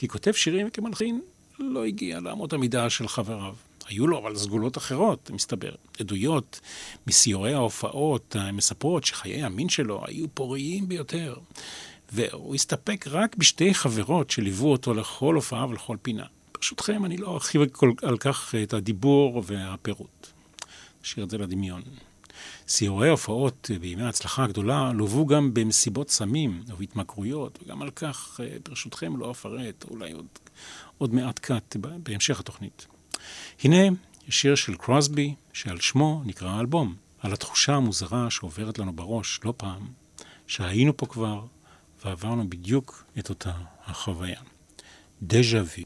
כי 0.00 0.08
כותב 0.08 0.32
שירים 0.32 0.66
וכמלחין 0.68 1.20
לא 1.58 1.84
הגיע 1.84 2.20
לאמות 2.20 2.52
המידה 2.52 2.90
של 2.90 3.08
חבריו. 3.08 3.54
היו 3.86 4.06
לו 4.06 4.18
אבל 4.18 4.36
סגולות 4.36 4.78
אחרות, 4.78 5.30
מסתבר. 5.30 5.74
עדויות 6.00 6.60
מסיורי 7.06 7.54
ההופעות 7.54 8.36
מספרות 8.52 9.04
שחיי 9.04 9.42
המין 9.42 9.68
שלו 9.68 10.02
היו 10.06 10.26
פוריים 10.34 10.88
ביותר. 10.88 11.36
והוא 12.12 12.54
הסתפק 12.54 13.04
רק 13.08 13.36
בשתי 13.36 13.74
חברות 13.74 14.30
שליוו 14.30 14.70
אותו 14.70 14.94
לכל 14.94 15.34
הופעה 15.34 15.66
ולכל 15.66 15.96
פינה. 16.02 16.26
ברשותכם, 16.54 17.04
אני 17.04 17.16
לא 17.16 17.34
ארחיב 17.34 17.62
על 18.02 18.18
כך 18.18 18.54
את 18.62 18.72
הדיבור 18.72 19.42
והפירוט. 19.46 20.26
נשאיר 21.02 21.24
את 21.24 21.30
זה 21.30 21.38
לדמיון. 21.38 21.82
סיורי 22.68 23.08
ההופעות 23.08 23.70
בימי 23.80 24.02
ההצלחה 24.02 24.44
הגדולה 24.44 24.92
לוו 24.92 25.26
גם 25.26 25.54
במסיבות 25.54 26.10
סמים 26.10 26.62
ובהתמכרויות, 26.66 27.58
וגם 27.62 27.82
על 27.82 27.90
כך, 27.90 28.40
ברשותכם, 28.68 29.16
לא 29.16 29.30
אפרט, 29.30 29.84
אולי 29.90 30.12
עוד, 30.12 30.26
עוד 30.98 31.14
מעט 31.14 31.38
קאט 31.38 31.76
בהמשך 32.02 32.40
התוכנית. 32.40 32.86
הנה 33.64 33.96
שיר 34.28 34.54
של 34.54 34.74
קרוסבי, 34.74 35.34
שעל 35.52 35.80
שמו 35.80 36.22
נקרא 36.24 36.50
האלבום, 36.50 36.94
על 37.20 37.32
התחושה 37.32 37.74
המוזרה 37.74 38.30
שעוברת 38.30 38.78
לנו 38.78 38.92
בראש 38.92 39.40
לא 39.44 39.54
פעם, 39.56 39.86
שהיינו 40.46 40.96
פה 40.96 41.06
כבר 41.06 41.44
ועברנו 42.04 42.50
בדיוק 42.50 43.04
את 43.18 43.28
אותה 43.28 43.52
החוויה. 43.86 44.40
דז'ה 45.22 45.62
וי. 45.76 45.84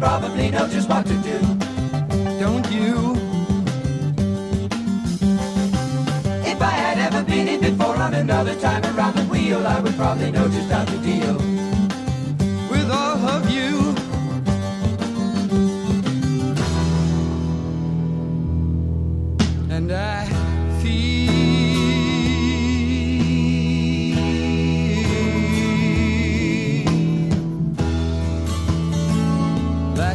Probably 0.00 0.50
know 0.50 0.66
just 0.66 0.88
what 0.88 1.04
to 1.04 1.14
do. 1.18 1.38
Don't 2.40 2.66
you? 2.72 3.14
If 6.52 6.60
I 6.62 6.74
had 6.84 6.98
ever 6.98 7.22
been 7.22 7.46
it 7.48 7.60
before, 7.60 7.96
on 7.96 8.14
another 8.14 8.54
time 8.58 8.82
around 8.96 9.14
the 9.16 9.24
wheel, 9.24 9.66
I 9.66 9.78
would 9.80 9.94
probably 9.94 10.30
know 10.30 10.48
just 10.48 10.70
how 10.70 10.86
to 10.86 10.98
deal 10.98 11.36
with 12.70 12.90
all 12.90 13.18
of 13.36 13.50
you. 13.50 13.79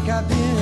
Like 0.07 0.23
I've 0.23 0.29
been 0.29 0.54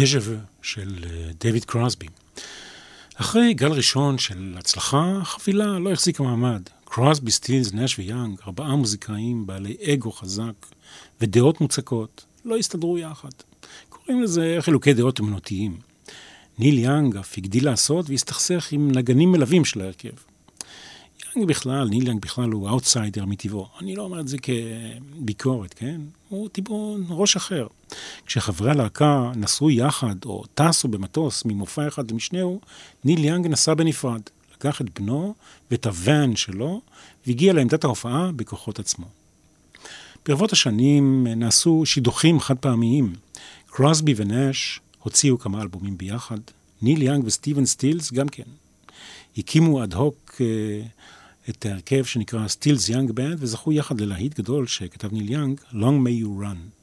דז'ה 0.00 0.18
וו 0.18 0.34
של 0.62 1.04
אה, 1.04 1.30
דייוויד 1.40 1.64
קרוסבי. 1.64 2.06
אחרי 3.14 3.54
גל 3.54 3.72
ראשון 3.72 4.18
של 4.18 4.54
הצלחה, 4.58 5.18
החבילה 5.20 5.78
לא 5.78 5.92
החזיקה 5.92 6.22
מעמד. 6.22 6.62
קרוסבי, 6.84 7.30
סטילס, 7.30 7.72
נש 7.72 7.98
ויאנג, 7.98 8.38
ארבעה 8.46 8.76
מוזיקאים 8.76 9.46
בעלי 9.46 9.76
אגו 9.92 10.12
חזק 10.12 10.66
ודעות 11.20 11.60
מוצקות, 11.60 12.24
לא 12.44 12.56
הסתדרו 12.56 12.98
יחד. 12.98 13.28
קוראים 13.88 14.22
לזה 14.22 14.56
חילוקי 14.60 14.92
דעות 14.92 15.20
אמנותיים. 15.20 15.78
ניל 16.58 16.78
יאנג 16.78 17.16
אף 17.16 17.38
הגדיל 17.38 17.64
לעשות 17.64 18.10
והסתכסך 18.10 18.72
עם 18.72 18.92
נגנים 18.92 19.32
מלווים 19.32 19.64
של 19.64 19.80
ההרכב. 19.80 20.29
יאנג 21.36 21.48
בכלל, 21.48 21.88
ניל 21.88 22.08
יאנג 22.08 22.20
בכלל 22.20 22.50
הוא 22.50 22.68
אאוטסיידר 22.68 23.24
מטבעו. 23.24 23.68
אני 23.80 23.96
לא 23.96 24.02
אומר 24.02 24.20
את 24.20 24.28
זה 24.28 24.36
כביקורת, 24.38 25.74
כן? 25.74 26.00
הוא 26.28 26.48
טיבון 26.48 27.06
ראש 27.08 27.36
אחר. 27.36 27.66
כשחברי 28.26 28.70
הלהקה 28.70 29.32
נסעו 29.36 29.70
יחד 29.70 30.14
או 30.24 30.44
טסו 30.54 30.88
במטוס 30.88 31.44
ממופע 31.44 31.88
אחד 31.88 32.10
למשנהו, 32.10 32.60
ניל 33.04 33.24
יאנג 33.24 33.46
נסע 33.46 33.74
בנפרד. 33.74 34.20
לקח 34.54 34.80
את 34.80 35.00
בנו 35.00 35.34
ואת 35.70 35.86
הוואן 35.86 36.36
שלו 36.36 36.80
והגיע 37.26 37.52
לעמדת 37.52 37.84
ההופעה 37.84 38.32
בכוחות 38.32 38.78
עצמו. 38.78 39.06
ברבות 40.26 40.52
השנים 40.52 41.26
נעשו 41.26 41.82
שידוכים 41.86 42.40
חד 42.40 42.58
פעמיים. 42.58 43.12
קרוסבי 43.66 44.14
ונש 44.16 44.80
הוציאו 45.02 45.38
כמה 45.38 45.62
אלבומים 45.62 45.98
ביחד, 45.98 46.38
ניל 46.82 47.02
יאנג 47.02 47.24
וסטיבן 47.24 47.66
סטילס 47.66 48.12
גם 48.12 48.28
כן. 48.28 48.42
הקימו 49.38 49.84
אד 49.84 49.94
הוק 49.94 50.34
אה, 50.34 50.40
את 51.48 51.66
ההרכב 51.66 52.04
שנקרא 52.04 52.48
סטילס 52.48 52.88
יאנג 52.88 53.10
בנד 53.10 53.36
וזכו 53.40 53.72
יחד 53.72 54.00
ללהיט 54.00 54.40
גדול 54.40 54.66
שכתב 54.66 55.12
ניל 55.12 55.32
יאנג, 55.32 55.60
Long 55.72 55.74
may 56.04 56.24
you 56.24 56.42
run. 56.42 56.80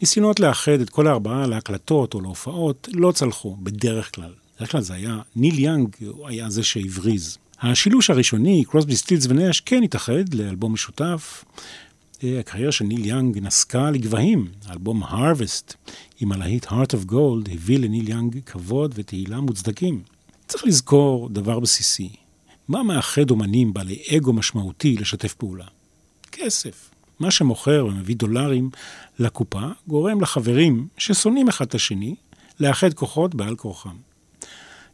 ניסיונות 0.00 0.40
לאחד 0.40 0.80
את 0.80 0.90
כל 0.90 1.06
הארבעה 1.06 1.46
להקלטות 1.46 2.14
או 2.14 2.20
להופעות 2.20 2.88
לא 2.92 3.12
צלחו, 3.12 3.56
בדרך 3.62 4.14
כלל. 4.14 4.32
בדרך 4.56 4.72
כלל 4.72 4.80
זה 4.80 4.94
היה, 4.94 5.18
ניל 5.36 5.58
יאנג 5.58 5.88
היה 6.26 6.50
זה 6.50 6.62
שהבריז. 6.62 7.38
השילוש 7.60 8.10
הראשוני, 8.10 8.64
קרוסבי 8.64 8.96
סטילס 8.96 9.26
ונש, 9.26 9.60
כן 9.60 9.82
התאחד 9.82 10.34
לאלבום 10.34 10.72
משותף. 10.72 11.44
אה, 12.24 12.40
הקריירה 12.40 12.72
של 12.72 12.84
ניל 12.84 13.06
יאנג 13.06 13.38
נסקה 13.38 13.90
לגבהים. 13.90 14.48
האלבום 14.66 15.02
Harvest 15.02 15.74
עם 16.20 16.32
הלהיט 16.32 16.64
Heart 16.64 16.92
of 16.92 17.10
Gold 17.10 17.52
הביא 17.52 17.78
לניל 17.78 18.08
יאנג 18.08 18.40
כבוד 18.46 18.94
ותהילה 18.96 19.40
מוצדקים. 19.40 20.02
צריך 20.48 20.64
לזכור 20.64 21.28
דבר 21.28 21.60
בסיסי, 21.60 22.10
מה 22.68 22.82
מאחד 22.82 23.30
אומנים 23.30 23.74
בעלי 23.74 24.02
אגו 24.16 24.32
משמעותי 24.32 24.96
לשתף 24.96 25.34
פעולה? 25.34 25.64
כסף. 26.32 26.90
מה 27.20 27.30
שמוכר 27.30 27.86
ומביא 27.88 28.16
דולרים 28.16 28.70
לקופה 29.18 29.66
גורם 29.88 30.20
לחברים 30.20 30.88
ששונאים 30.98 31.48
אחד 31.48 31.66
את 31.66 31.74
השני 31.74 32.14
לאחד 32.60 32.94
כוחות 32.94 33.34
בעל 33.34 33.56
כורחם. 33.56 33.96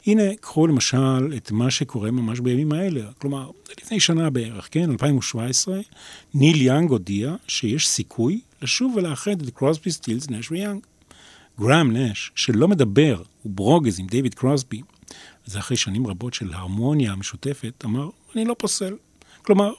הנה, 0.06 0.22
קחו 0.40 0.66
למשל 0.66 1.34
את 1.36 1.50
מה 1.50 1.70
שקורה 1.70 2.10
ממש 2.10 2.40
בימים 2.40 2.72
האלה. 2.72 3.00
כלומר, 3.18 3.50
לפני 3.80 4.00
שנה 4.00 4.30
בערך, 4.30 4.68
כן, 4.70 4.90
2017, 4.90 5.80
ניל 6.34 6.62
יאנג 6.62 6.90
הודיע 6.90 7.34
שיש 7.46 7.88
סיכוי 7.88 8.40
לשוב 8.62 8.94
ולאחד 8.96 9.42
את 9.42 9.50
קרוסבי, 9.50 9.90
סטילס, 9.90 10.30
נש 10.30 10.50
ויאנג. 10.50 10.80
גראם 11.60 11.96
נש, 11.96 12.32
שלא 12.34 12.68
מדבר, 12.68 13.22
הוא 13.42 13.52
ברוגז 13.54 14.00
עם 14.00 14.06
דיוויד 14.06 14.34
קרוסבי, 14.34 14.82
זה 15.46 15.58
אחרי 15.58 15.76
שנים 15.76 16.06
רבות 16.06 16.34
של 16.34 16.52
הרמוניה 16.52 17.12
המשותפת, 17.12 17.84
אמר, 17.84 18.08
אני 18.34 18.44
לא 18.44 18.54
פוסל. 18.58 18.96
כלומר, 19.42 19.72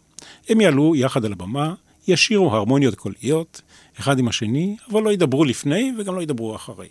הם 0.50 0.62
יעלו 0.62 0.96
יחד 0.96 1.26
על 1.26 1.32
הבמה, 1.32 1.74
ישירו 2.08 2.56
הרמוניות 2.56 2.96
קוליות, 2.96 3.62
אחד 4.00 4.20
עם 4.20 4.28
השני, 4.28 4.76
אבל 4.92 5.04
לא 5.04 5.12
ידברו 5.14 5.46
לפני 5.46 5.92
וגם 5.98 6.16
לא 6.16 6.22
ידברו 6.22 6.56
אחרי. 6.56 6.88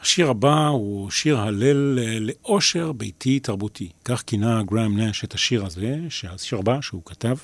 השיר 0.00 0.30
הבא 0.30 0.66
הוא 0.66 1.10
שיר 1.10 1.38
הלל 1.38 1.98
אה, 1.98 2.18
לאושר 2.20 2.92
ביתי 2.92 3.40
תרבותי. 3.40 3.88
כך 4.04 4.22
כינה 4.26 4.62
גראם 4.62 4.98
נש 5.00 5.24
את 5.24 5.34
השיר 5.34 5.66
הזה, 5.66 5.98
השיר 6.28 6.58
הבא 6.58 6.80
שהוא 6.80 7.02
כתב. 7.04 7.36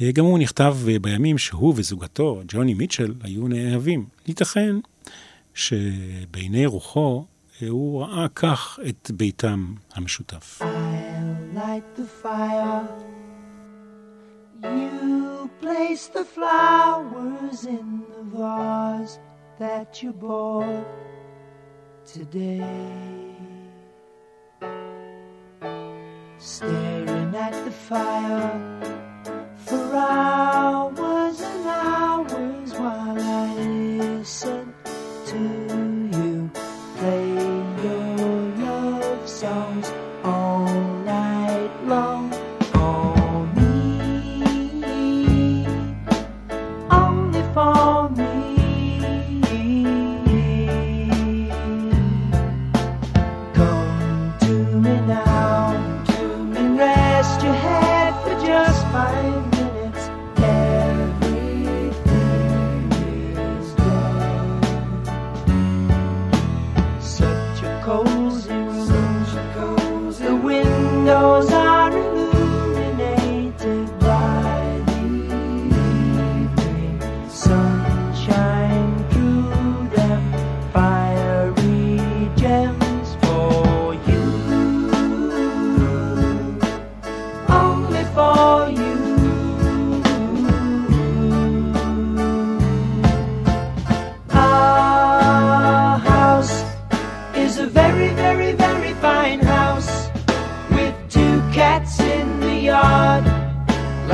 אה, 0.00 0.12
גם 0.12 0.24
הוא 0.24 0.38
נכתב 0.38 0.76
אה, 0.88 0.98
בימים 0.98 1.38
שהוא 1.38 1.74
וזוגתו, 1.76 2.42
ג'וני 2.48 2.74
מיטשל, 2.74 3.14
היו 3.22 3.48
נאהבים. 3.48 4.06
ייתכן 4.26 4.76
שבעיני 5.54 6.66
רוחו 6.66 7.24
הוא 7.67 8.01
ראה 8.03 8.27
כך 8.35 8.79
את 8.89 9.11
ביתם 9.11 9.73
המשותף. 9.93 10.61
I'll 10.61 11.57
light 11.57 11.95
the 11.95 12.07
fire. 12.23 12.87
You 14.63 15.49
place 15.61 16.07
the 16.07 16.25
flowers 16.35 17.65
in 17.65 17.87
the 18.13 18.23
vase 18.37 19.19
that 19.59 20.01
you 20.01 20.11
bought 20.13 20.85
today. 22.13 22.61
Staring 26.37 27.35
at 27.35 27.55
the 27.65 27.75
fire 27.89 28.53
for 29.65 29.95
hours 29.95 31.37
and 31.41 31.65
hours 31.67 32.71
while 32.81 33.21
I 33.21 33.53
listen 33.55 34.62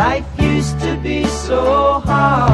Life 0.01 0.25
used 0.39 0.81
to 0.81 0.97
be 1.03 1.27
so 1.27 2.01
hard. 2.07 2.50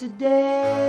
Today. 0.00 0.80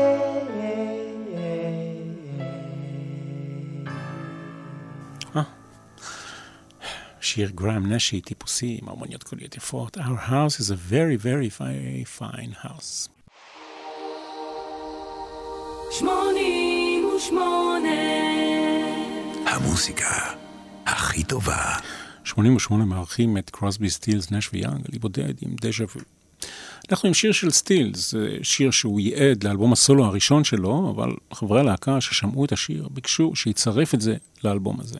שיר 7.22 7.50
גראם 7.56 7.94
נשי 7.94 8.22
טיפוסי 8.22 8.78
עם 8.82 8.90
הרמוניות 8.90 9.24
קוליות 9.24 9.56
יפות. 9.58 9.98
Our 9.98 10.30
house 10.30 10.60
is 10.60 10.70
a 10.70 10.92
very 10.92 11.18
very 11.24 11.50
very 11.60 12.20
fine 12.20 12.66
house. 12.66 13.10
שמונים 15.92 17.06
ושמונה 17.16 17.90
המוסיקה 19.46 20.36
הכי 20.86 21.24
טובה. 21.24 21.76
88 22.24 22.86
מארחים 22.86 23.38
את 23.38 23.50
קרוסבי 23.50 23.90
סטילס, 23.90 24.32
נש 24.32 24.50
ויאנג, 24.54 24.86
אני 24.90 25.00
בודד 25.00 25.34
עם 25.42 25.56
דז'ה 25.62 25.84
וו. 25.84 26.21
אנחנו 26.92 27.08
עם 27.08 27.14
שיר 27.14 27.32
של 27.32 27.52
סטילס, 27.52 28.14
שיר 28.44 28.72
שהוא 28.72 29.00
ייעד 29.00 29.44
לאלבום 29.44 29.74
הסולו 29.74 30.06
הראשון 30.06 30.44
שלו, 30.44 30.94
אבל 30.96 31.12
חברי 31.34 31.60
הלהקה 31.60 32.02
ששמעו 32.02 32.46
את 32.46 32.52
השיר 32.52 32.88
ביקשו 32.92 33.36
שיצרף 33.36 33.94
את 33.94 34.02
זה 34.02 34.16
לאלבום 34.44 34.80
הזה. 34.80 35.00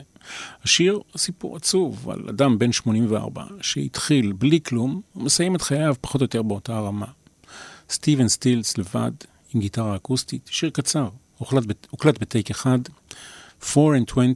השיר 0.64 1.00
סיפור 1.16 1.56
עצוב 1.56 2.10
על 2.10 2.28
אדם 2.28 2.58
בן 2.58 2.72
84 2.72 3.44
שהתחיל 3.60 4.32
בלי 4.32 4.60
כלום 4.60 5.00
ומסיים 5.16 5.56
את 5.56 5.62
חייו 5.62 5.94
פחות 6.00 6.20
או 6.20 6.24
יותר 6.24 6.42
באותה 6.42 6.76
הרמה. 6.76 7.06
סטיבן 7.90 8.28
סטילס 8.28 8.78
לבד 8.78 9.12
עם 9.54 9.60
גיטרה 9.60 9.96
אקוסטית, 9.96 10.48
שיר 10.50 10.70
קצר, 10.70 11.08
הוקלט 11.38 12.18
בטייק 12.20 12.50
אחד, 12.50 12.78
4 13.76 13.98
and 13.98 14.12
20 14.12 14.34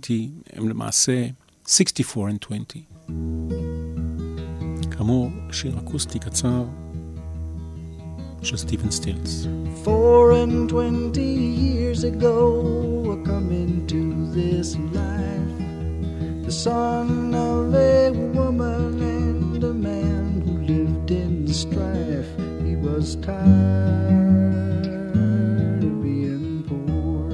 הם 0.52 0.68
למעשה 0.68 1.26
64 1.66 2.30
and 2.30 2.46
20. 2.46 2.64
כאמור, 4.90 5.30
שיר 5.52 5.78
אקוסטי 5.78 6.18
קצר 6.18 6.64
של 8.45 8.57
סטיבן 8.57 8.91
סטילס. 8.91 9.47
Four 9.83 10.31
and 10.41 10.69
twenty 10.69 11.33
years 11.65 12.03
ago, 12.03 12.37
I 13.13 13.15
come 13.29 13.49
into 13.63 14.01
this 14.37 14.67
life, 14.99 15.57
the 16.47 16.55
son 16.67 17.09
of 17.51 17.73
a 17.73 18.11
woman 18.37 18.93
and 19.17 19.63
a 19.63 19.73
man 19.89 20.25
who 20.45 20.53
lived 20.73 21.09
in 21.23 21.33
strife. 21.61 22.31
He 22.67 22.75
was 22.87 23.05
tired 23.29 24.85
of 25.87 25.93
being 26.05 26.47
poor, 26.69 27.25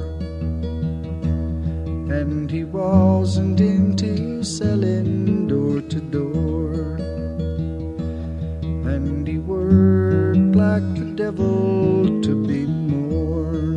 and 2.20 2.46
he 2.56 2.64
wasn't 2.80 3.60
into 3.74 4.12
selling 4.58 5.21
like 10.73 10.95
the 10.95 11.05
devil 11.25 12.23
to 12.23 12.33
be 12.47 12.65
more. 12.65 13.77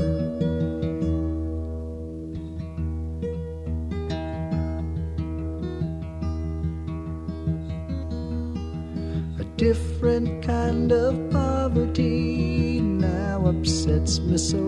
A 9.37 9.43
different 9.57 10.41
kind 10.41 10.93
of 10.93 11.11
poverty 11.31 12.79
now 12.79 13.45
upsets 13.45 14.19
me 14.19 14.37
so. 14.37 14.63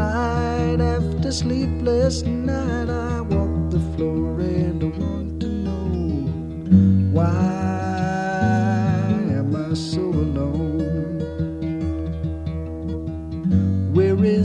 Night 0.00 0.80
after 0.80 1.30
sleepless 1.30 2.22
night, 2.22 2.90
I 2.90 3.20
walk 3.20 3.70
the 3.70 3.82
floor 3.94 4.40
and 4.40 4.82
I 4.82 4.86
want 4.98 5.40
to 5.42 5.46
know 5.46 5.92
why 7.14 7.79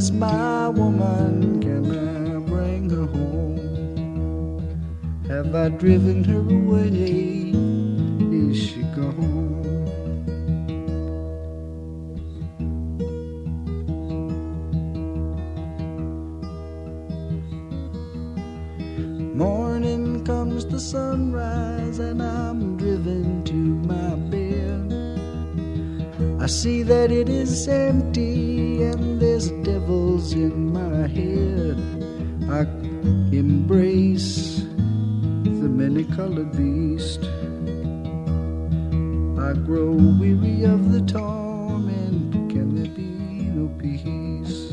is 0.05 0.11
my 0.11 0.69
woman? 0.69 1.59
Can 1.61 1.83
I 1.89 2.37
bring 2.37 2.89
her 2.91 3.07
home? 3.17 3.67
Have 5.27 5.55
I 5.55 5.69
driven 5.69 6.23
her 6.25 6.43
away? 6.59 7.49
Is 8.39 8.55
she 8.67 8.83
gone? 8.95 9.65
Morning 19.35 20.23
comes 20.23 20.67
the 20.67 20.79
sunrise, 20.79 21.97
and 21.97 22.21
I'm 22.21 22.77
driven 22.77 23.43
to 23.45 23.59
my 23.91 24.15
bed. 24.33 24.85
I 26.43 26.45
see 26.45 26.83
that 26.83 27.11
it 27.11 27.27
is 27.27 27.67
empty, 27.67 28.83
and 28.83 29.14
devils 30.26 30.34
in 30.34 30.73
my 30.73 31.07
head. 31.07 31.78
I 32.49 32.61
embrace 33.36 34.61
the 35.43 35.69
many 35.69 36.03
colored 36.03 36.51
beast. 36.51 37.23
I 39.47 39.53
grow 39.67 39.91
weary 40.19 40.63
of 40.63 40.91
the 40.91 41.01
torment. 41.01 42.51
Can 42.51 42.76
there 42.76 42.91
be 43.01 43.49
no 43.57 43.67
peace? 43.80 44.71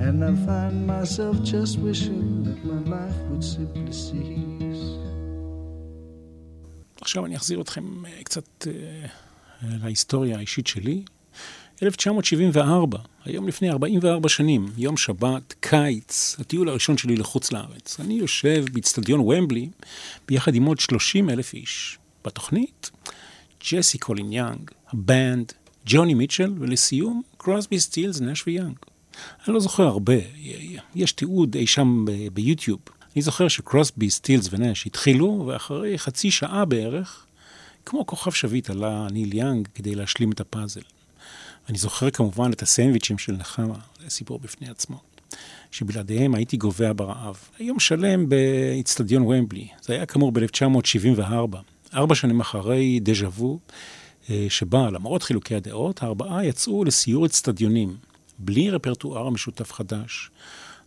And 0.00 0.24
I 0.24 0.34
find 0.46 0.86
myself 0.86 1.42
just 1.42 1.78
wishing 1.78 2.44
that 2.44 2.64
my 2.64 2.80
life 2.96 3.16
would 3.30 3.44
simply 3.44 3.92
cease. 3.92 4.84
עכשיו 7.00 7.26
אני 7.26 7.36
אחזיר 7.36 7.60
אתכם 7.60 8.06
אה, 8.06 8.22
קצת 8.24 8.66
אה, 8.66 9.06
להיסטוריה 9.62 10.36
האישית 10.36 10.66
שלי. 10.66 11.04
1974, 11.82 12.98
היום 13.24 13.48
לפני 13.48 13.70
44 13.70 14.28
שנים, 14.28 14.66
יום 14.76 14.96
שבת, 14.96 15.54
קיץ, 15.60 16.36
הטיול 16.38 16.68
הראשון 16.68 16.98
שלי 16.98 17.16
לחוץ 17.16 17.52
לארץ. 17.52 18.00
אני 18.00 18.14
יושב 18.14 18.64
באצטדיון 18.72 19.20
ומבלי 19.20 19.68
ביחד 20.28 20.54
עם 20.54 20.64
עוד 20.64 20.80
30 20.80 21.30
אלף 21.30 21.54
איש. 21.54 21.98
בתוכנית, 22.24 22.90
ג'סי 23.70 23.98
קולין 23.98 24.32
יאנג, 24.32 24.70
הבנד, 24.88 25.52
ג'וני 25.86 26.14
מיטשל, 26.14 26.54
ולסיום, 26.58 27.22
קרוסבי 27.36 27.80
סטילס, 27.80 28.20
נש 28.20 28.46
ויאנג. 28.46 28.76
אני 29.46 29.54
לא 29.54 29.60
זוכר 29.60 29.82
הרבה, 29.82 30.14
יש 30.94 31.12
תיעוד 31.12 31.54
אי 31.54 31.66
שם 31.66 32.04
ביוטיוב. 32.32 32.80
אני 33.14 33.22
זוכר 33.22 33.48
שקרוסבי, 33.48 34.10
סטילס 34.10 34.48
ונש 34.50 34.86
התחילו, 34.86 35.44
ואחרי 35.46 35.98
חצי 35.98 36.30
שעה 36.30 36.64
בערך, 36.64 37.26
כמו 37.86 38.06
כוכב 38.06 38.30
שביט 38.30 38.70
עלה 38.70 39.06
ניל 39.10 39.34
יאנג 39.34 39.68
כדי 39.74 39.94
להשלים 39.94 40.32
את 40.32 40.40
הפאזל. 40.40 40.80
אני 41.68 41.78
זוכר 41.78 42.10
כמובן 42.10 42.52
את 42.52 42.62
הסנדוויצ'ים 42.62 43.18
של 43.18 43.32
נחמה, 43.32 43.78
זה 44.00 44.10
סיפור 44.10 44.38
בפני 44.38 44.68
עצמו. 44.68 45.00
שבלעדיהם 45.70 46.34
הייתי 46.34 46.56
גובע 46.56 46.92
ברעב. 46.96 47.38
יום 47.60 47.80
שלם 47.80 48.28
באיצטדיון 48.28 49.22
ומבלי, 49.22 49.68
זה 49.82 49.92
היה 49.94 50.06
כאמור 50.06 50.32
ב-1974, 50.32 51.56
ארבע 51.94 52.14
שנים 52.14 52.40
אחרי 52.40 53.00
דז'ה 53.02 53.28
וו, 53.28 53.58
אה, 54.30 54.46
שבה, 54.48 54.90
למרות 54.90 55.22
חילוקי 55.22 55.54
הדעות, 55.54 56.02
הארבעה 56.02 56.46
יצאו 56.46 56.84
לסיור 56.84 57.26
אצטדיונים, 57.26 57.96
בלי 58.38 58.70
רפרטואר 58.70 59.30
משותף 59.30 59.72
חדש, 59.72 60.30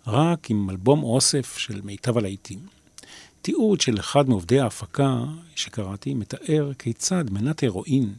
רק 0.07 0.49
עם 0.49 0.69
אלבום 0.69 1.03
אוסף 1.03 1.57
של 1.57 1.81
מיטב 1.81 2.17
הלהיטים. 2.17 2.59
תיעוד 3.41 3.81
של 3.81 3.99
אחד 3.99 4.29
מעובדי 4.29 4.59
ההפקה 4.59 5.23
שקראתי 5.55 6.13
מתאר 6.13 6.71
כיצד 6.79 7.25
מנת 7.31 7.63
הרואין 7.63 8.13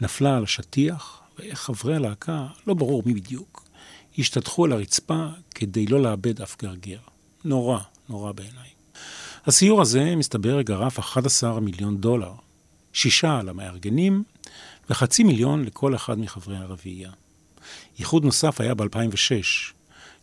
נפלה 0.00 0.36
על 0.36 0.42
השטיח, 0.42 1.20
חברי 1.52 1.96
הלהקה, 1.96 2.46
לא 2.66 2.74
ברור 2.74 3.02
מי 3.06 3.14
בדיוק, 3.14 3.64
השתטחו 4.18 4.64
על 4.64 4.72
הרצפה 4.72 5.26
כדי 5.54 5.86
לא 5.86 6.02
לאבד 6.02 6.42
אף 6.42 6.56
גרגר. 6.62 6.98
נורא, 7.44 7.78
נורא 8.08 8.32
בעיניי. 8.32 8.68
הסיור 9.46 9.82
הזה, 9.82 10.16
מסתבר, 10.16 10.62
גרף 10.62 10.98
11 10.98 11.60
מיליון 11.60 11.96
דולר. 11.96 12.32
שישה 12.92 13.42
למארגנים 13.42 14.22
וחצי 14.90 15.24
מיליון 15.24 15.64
לכל 15.64 15.94
אחד 15.94 16.18
מחברי 16.18 16.56
הרביעייה. 16.56 17.10
ייחוד 17.98 18.24
נוסף 18.24 18.60
היה 18.60 18.74
ב-2006. 18.74 19.74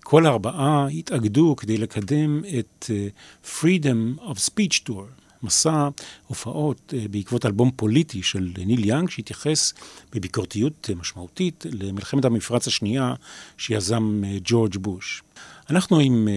כל 0.04 0.26
הארבעה 0.26 0.88
התאגדו 0.88 1.56
כדי 1.56 1.78
לקדם 1.78 2.42
את 2.60 2.86
uh, 2.90 3.48
Freedom 3.48 4.22
of 4.22 4.36
Speech 4.50 4.90
Tour, 4.90 5.21
מסע 5.44 5.90
הופעות 6.28 6.94
uh, 6.94 7.08
בעקבות 7.08 7.46
אלבום 7.46 7.72
פוליטי 7.76 8.24
של 8.24 8.52
ניל 8.66 8.86
יאנג, 8.86 9.10
שהתייחס 9.10 9.74
בביקורתיות 10.14 10.90
uh, 10.92 10.96
משמעותית 10.96 11.66
למלחמת 11.72 12.26
המפרץ 12.26 12.68
השנייה 12.68 13.14
שיזם 13.58 14.22
uh, 14.24 14.42
ג'ורג' 14.44 14.78
בוש. 14.78 15.24
אנחנו 15.70 16.00
עם 16.00 16.28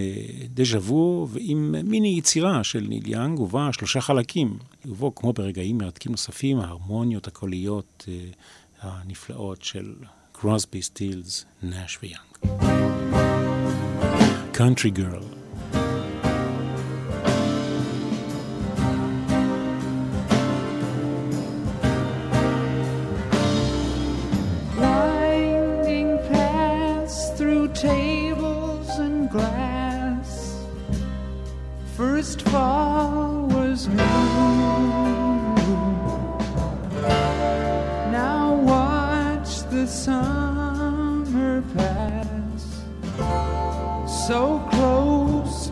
דז'ה 0.54 0.78
וו 0.78 1.28
ועם 1.30 1.74
מיני 1.84 2.14
יצירה 2.18 2.64
של 2.64 2.80
ניל 2.88 3.08
יאנג, 3.08 3.40
ובה 3.40 3.68
שלושה 3.72 4.00
חלקים, 4.00 4.58
ובו 4.84 5.14
כמו 5.14 5.32
ברגעים 5.32 5.78
מרתקים 5.78 6.12
נוספים, 6.12 6.58
ההרמוניות 6.58 7.26
הקוליות 7.26 8.06
הנפלאות 8.82 9.62
של 9.62 9.94
קרוסבי, 10.32 10.82
סטילס, 10.82 11.44
נאש 11.62 11.98
ויאנג. 12.02 12.34
Country 14.54 14.90
Girl. 14.90 15.43
First 31.96 32.42
fall 32.48 33.46
was 33.46 33.86
new. 33.86 33.96
Now 38.10 38.54
watch 38.54 39.62
the 39.70 39.86
summer 39.86 41.62
pass. 41.76 42.82
So 44.26 44.58
close 44.72 45.68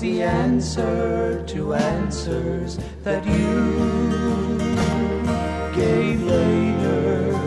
the 0.00 0.22
answer 0.22 1.44
to 1.46 1.74
answers 1.74 2.78
that 3.04 3.22
you 3.26 4.58
gave 5.74 6.22
later. 6.22 7.38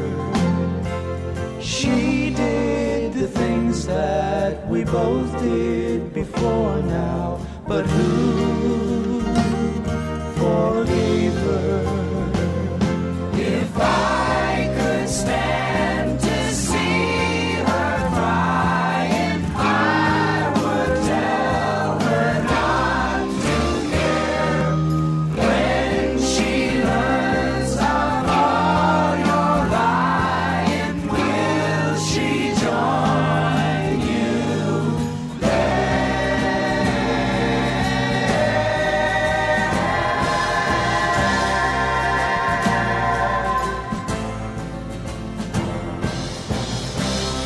She 1.60 2.30
did 2.30 3.14
the 3.14 3.28
things 3.28 3.88
that 3.88 4.68
we 4.68 4.84
both 4.84 5.32
did 5.41 6.14
before 6.14 6.80
now, 6.84 7.39
but 7.68 7.88
who 7.88 8.83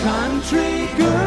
Country 0.07 0.87
girl, 0.95 1.26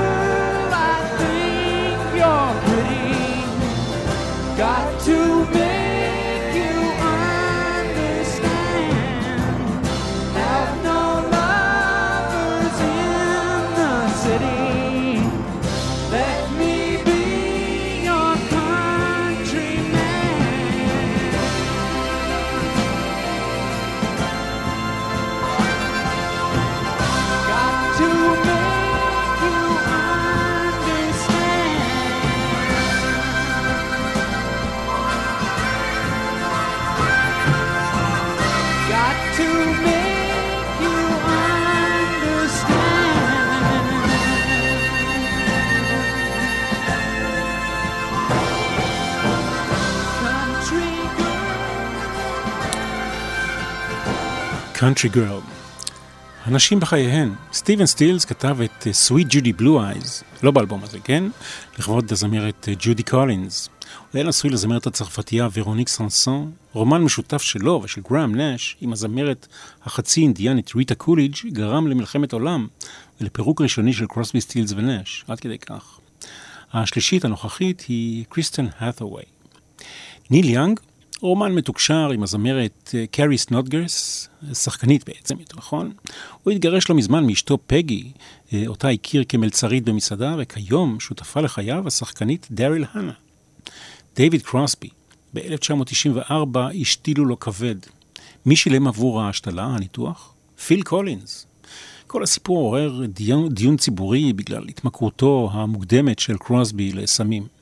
Country 54.80 55.14
girl. 55.14 55.42
הנשים 56.44 56.80
בחייהם. 56.80 57.34
סטיבן 57.52 57.86
סטילס 57.86 58.24
כתב 58.24 58.60
את 58.60 58.86
אה, 58.86 58.92
Suite 58.92 59.26
Judy 59.32 59.60
Blue 59.60 59.62
Eyes, 59.62 60.24
לא 60.42 60.50
באלבום 60.50 60.84
הזה, 60.84 60.98
כן? 60.98 61.24
לכבוד 61.78 62.12
הזמרת 62.12 62.68
ג'ודי 62.78 63.02
קולינס. 63.02 63.68
הוא 64.12 64.22
נשוי 64.22 64.50
לזמרת 64.50 64.86
הצרפתייה 64.86 65.48
ורוניק 65.54 65.88
סנסון. 65.88 66.52
רומן 66.72 67.02
משותף 67.02 67.42
שלו 67.42 67.80
ושל 67.84 68.00
גראם 68.10 68.34
נש 68.40 68.76
עם 68.80 68.92
הזמרת 68.92 69.46
החצי 69.84 70.20
אינדיאנית 70.20 70.74
ריטה 70.74 70.94
קוליג' 70.94 71.36
גרם 71.46 71.86
למלחמת 71.86 72.32
עולם 72.32 72.66
ולפירוק 73.20 73.60
ראשוני 73.60 73.92
של 73.92 74.06
קרוסבי 74.06 74.40
סטילס 74.40 74.72
ונש, 74.76 75.24
עד 75.28 75.40
כדי 75.40 75.58
כך. 75.58 75.98
השלישית 76.72 77.24
הנוכחית 77.24 77.84
היא 77.88 78.24
קריסטן 78.28 78.66
האת'ווי. 78.78 79.22
ניל 80.30 80.48
יאנג 80.48 80.80
רומן 81.20 81.52
מתוקשר 81.52 82.10
עם 82.10 82.22
הזמרת 82.22 82.90
אה, 82.94 83.04
קרי 83.06 83.38
סנודגרס, 83.38 84.28
שחקנית 84.52 85.08
בעצם, 85.08 85.34
נכון. 85.56 85.92
הוא 86.42 86.52
התגרש 86.52 86.90
לא 86.90 86.96
מזמן 86.96 87.26
מאשתו 87.26 87.58
פגי, 87.66 88.12
אה, 88.52 88.62
אותה 88.66 88.88
הכיר 88.88 89.24
כמלצרית 89.28 89.84
במסעדה, 89.84 90.34
וכיום 90.38 91.00
שותפה 91.00 91.40
לחייו 91.40 91.86
השחקנית 91.86 92.48
דריל 92.50 92.84
הנה. 92.92 93.12
דיוויד 94.16 94.42
קרוסבי, 94.42 94.88
ב-1994 95.34 96.58
השתילו 96.80 97.24
לו 97.24 97.40
כבד. 97.40 97.76
מי 98.46 98.56
שילם 98.56 98.86
עבור 98.86 99.22
ההשתלה, 99.22 99.64
הניתוח? 99.64 100.34
פיל 100.66 100.82
קולינס. 100.82 101.46
כל 102.06 102.22
הסיפור 102.22 102.58
עורר 102.58 103.06
דיון, 103.06 103.48
דיון 103.48 103.76
ציבורי 103.76 104.32
בגלל 104.32 104.68
התמכרותו 104.68 105.50
המוקדמת 105.52 106.18
של 106.18 106.36
קרוסבי 106.36 106.92
לסמים. 106.92 107.59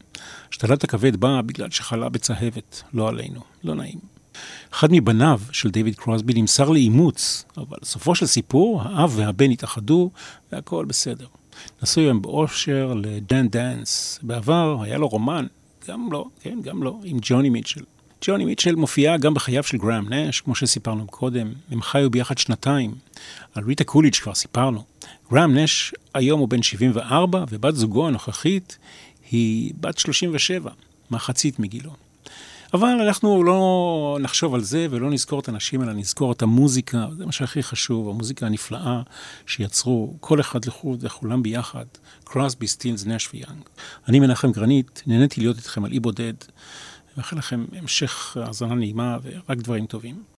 השתלת 0.50 0.84
הכבד 0.84 1.16
באה 1.16 1.42
בגלל 1.42 1.70
שחלה 1.70 2.08
בצהבת, 2.08 2.82
לא 2.94 3.08
עלינו, 3.08 3.40
לא 3.64 3.74
נעים. 3.74 3.98
אחד 4.72 4.88
מבניו 4.92 5.40
של 5.52 5.70
דיוויד 5.70 5.94
קרוסבי 5.94 6.32
נמסר 6.34 6.70
לאימוץ, 6.70 7.44
אבל 7.56 7.78
סופו 7.84 8.14
של 8.14 8.26
סיפור, 8.26 8.82
האב 8.82 9.12
והבן 9.16 9.50
התאחדו 9.50 10.10
והכל 10.52 10.84
בסדר. 10.84 11.26
נשוי 11.82 12.04
היום 12.04 12.22
באושר 12.22 12.94
לדן 12.94 13.48
דאנס. 13.48 14.18
בעבר 14.22 14.78
היה 14.82 14.98
לו 14.98 15.08
רומן, 15.08 15.46
גם 15.88 16.12
לא, 16.12 16.24
כן, 16.40 16.58
גם 16.62 16.82
לא, 16.82 16.98
עם 17.04 17.18
ג'וני 17.22 17.50
מיטשל. 17.50 17.84
ג'וני 18.24 18.44
מיטשל 18.44 18.74
מופיעה 18.74 19.16
גם 19.16 19.34
בחייו 19.34 19.62
של 19.62 19.78
גראם 19.78 20.12
נש, 20.12 20.40
כמו 20.40 20.54
שסיפרנו 20.54 21.06
קודם. 21.06 21.52
הם 21.70 21.82
חיו 21.82 22.10
ביחד 22.10 22.38
שנתיים. 22.38 22.94
על 23.54 23.64
ריטה 23.64 23.84
קוליץ' 23.84 24.18
כבר 24.18 24.34
סיפרנו. 24.34 24.84
גראם 25.32 25.58
נש 25.58 25.94
היום 26.14 26.40
הוא 26.40 26.48
בן 26.48 26.62
74, 26.62 27.44
ובת 27.50 27.74
זוגו 27.74 28.08
הנוכחית 28.08 28.78
היא 29.30 29.72
בת 29.80 29.98
37, 29.98 30.70
מחצית 31.10 31.58
מגילו. 31.58 31.90
אבל 32.74 32.88
אנחנו 32.88 33.44
לא 33.44 34.18
נחשוב 34.20 34.54
על 34.54 34.60
זה 34.60 34.86
ולא 34.90 35.10
נזכור 35.10 35.40
את 35.40 35.48
הנשים, 35.48 35.82
אלא 35.82 35.92
נזכור 35.92 36.32
את 36.32 36.42
המוזיקה, 36.42 37.06
זה 37.16 37.26
מה 37.26 37.32
שהכי 37.32 37.62
חשוב, 37.62 38.08
המוזיקה 38.08 38.46
הנפלאה 38.46 39.02
שיצרו 39.46 40.16
כל 40.20 40.40
אחד 40.40 40.64
לחוד 40.64 41.04
וכולם 41.04 41.42
ביחד, 41.42 41.84
קרוסבי, 42.24 42.66
סטילס, 42.68 43.06
נש 43.06 43.28
ויאנג. 43.34 43.62
אני 44.08 44.20
מנחם 44.20 44.52
גרנית, 44.52 45.02
נהניתי 45.06 45.40
להיות 45.40 45.56
איתכם 45.56 45.84
על 45.84 45.92
אי 45.92 46.00
בודד, 46.00 46.34
ואחל 47.16 47.38
לכם 47.38 47.64
המשך 47.72 48.36
האזנה 48.36 48.74
נעימה 48.74 49.16
ורק 49.22 49.58
דברים 49.58 49.86
טובים. 49.86 50.37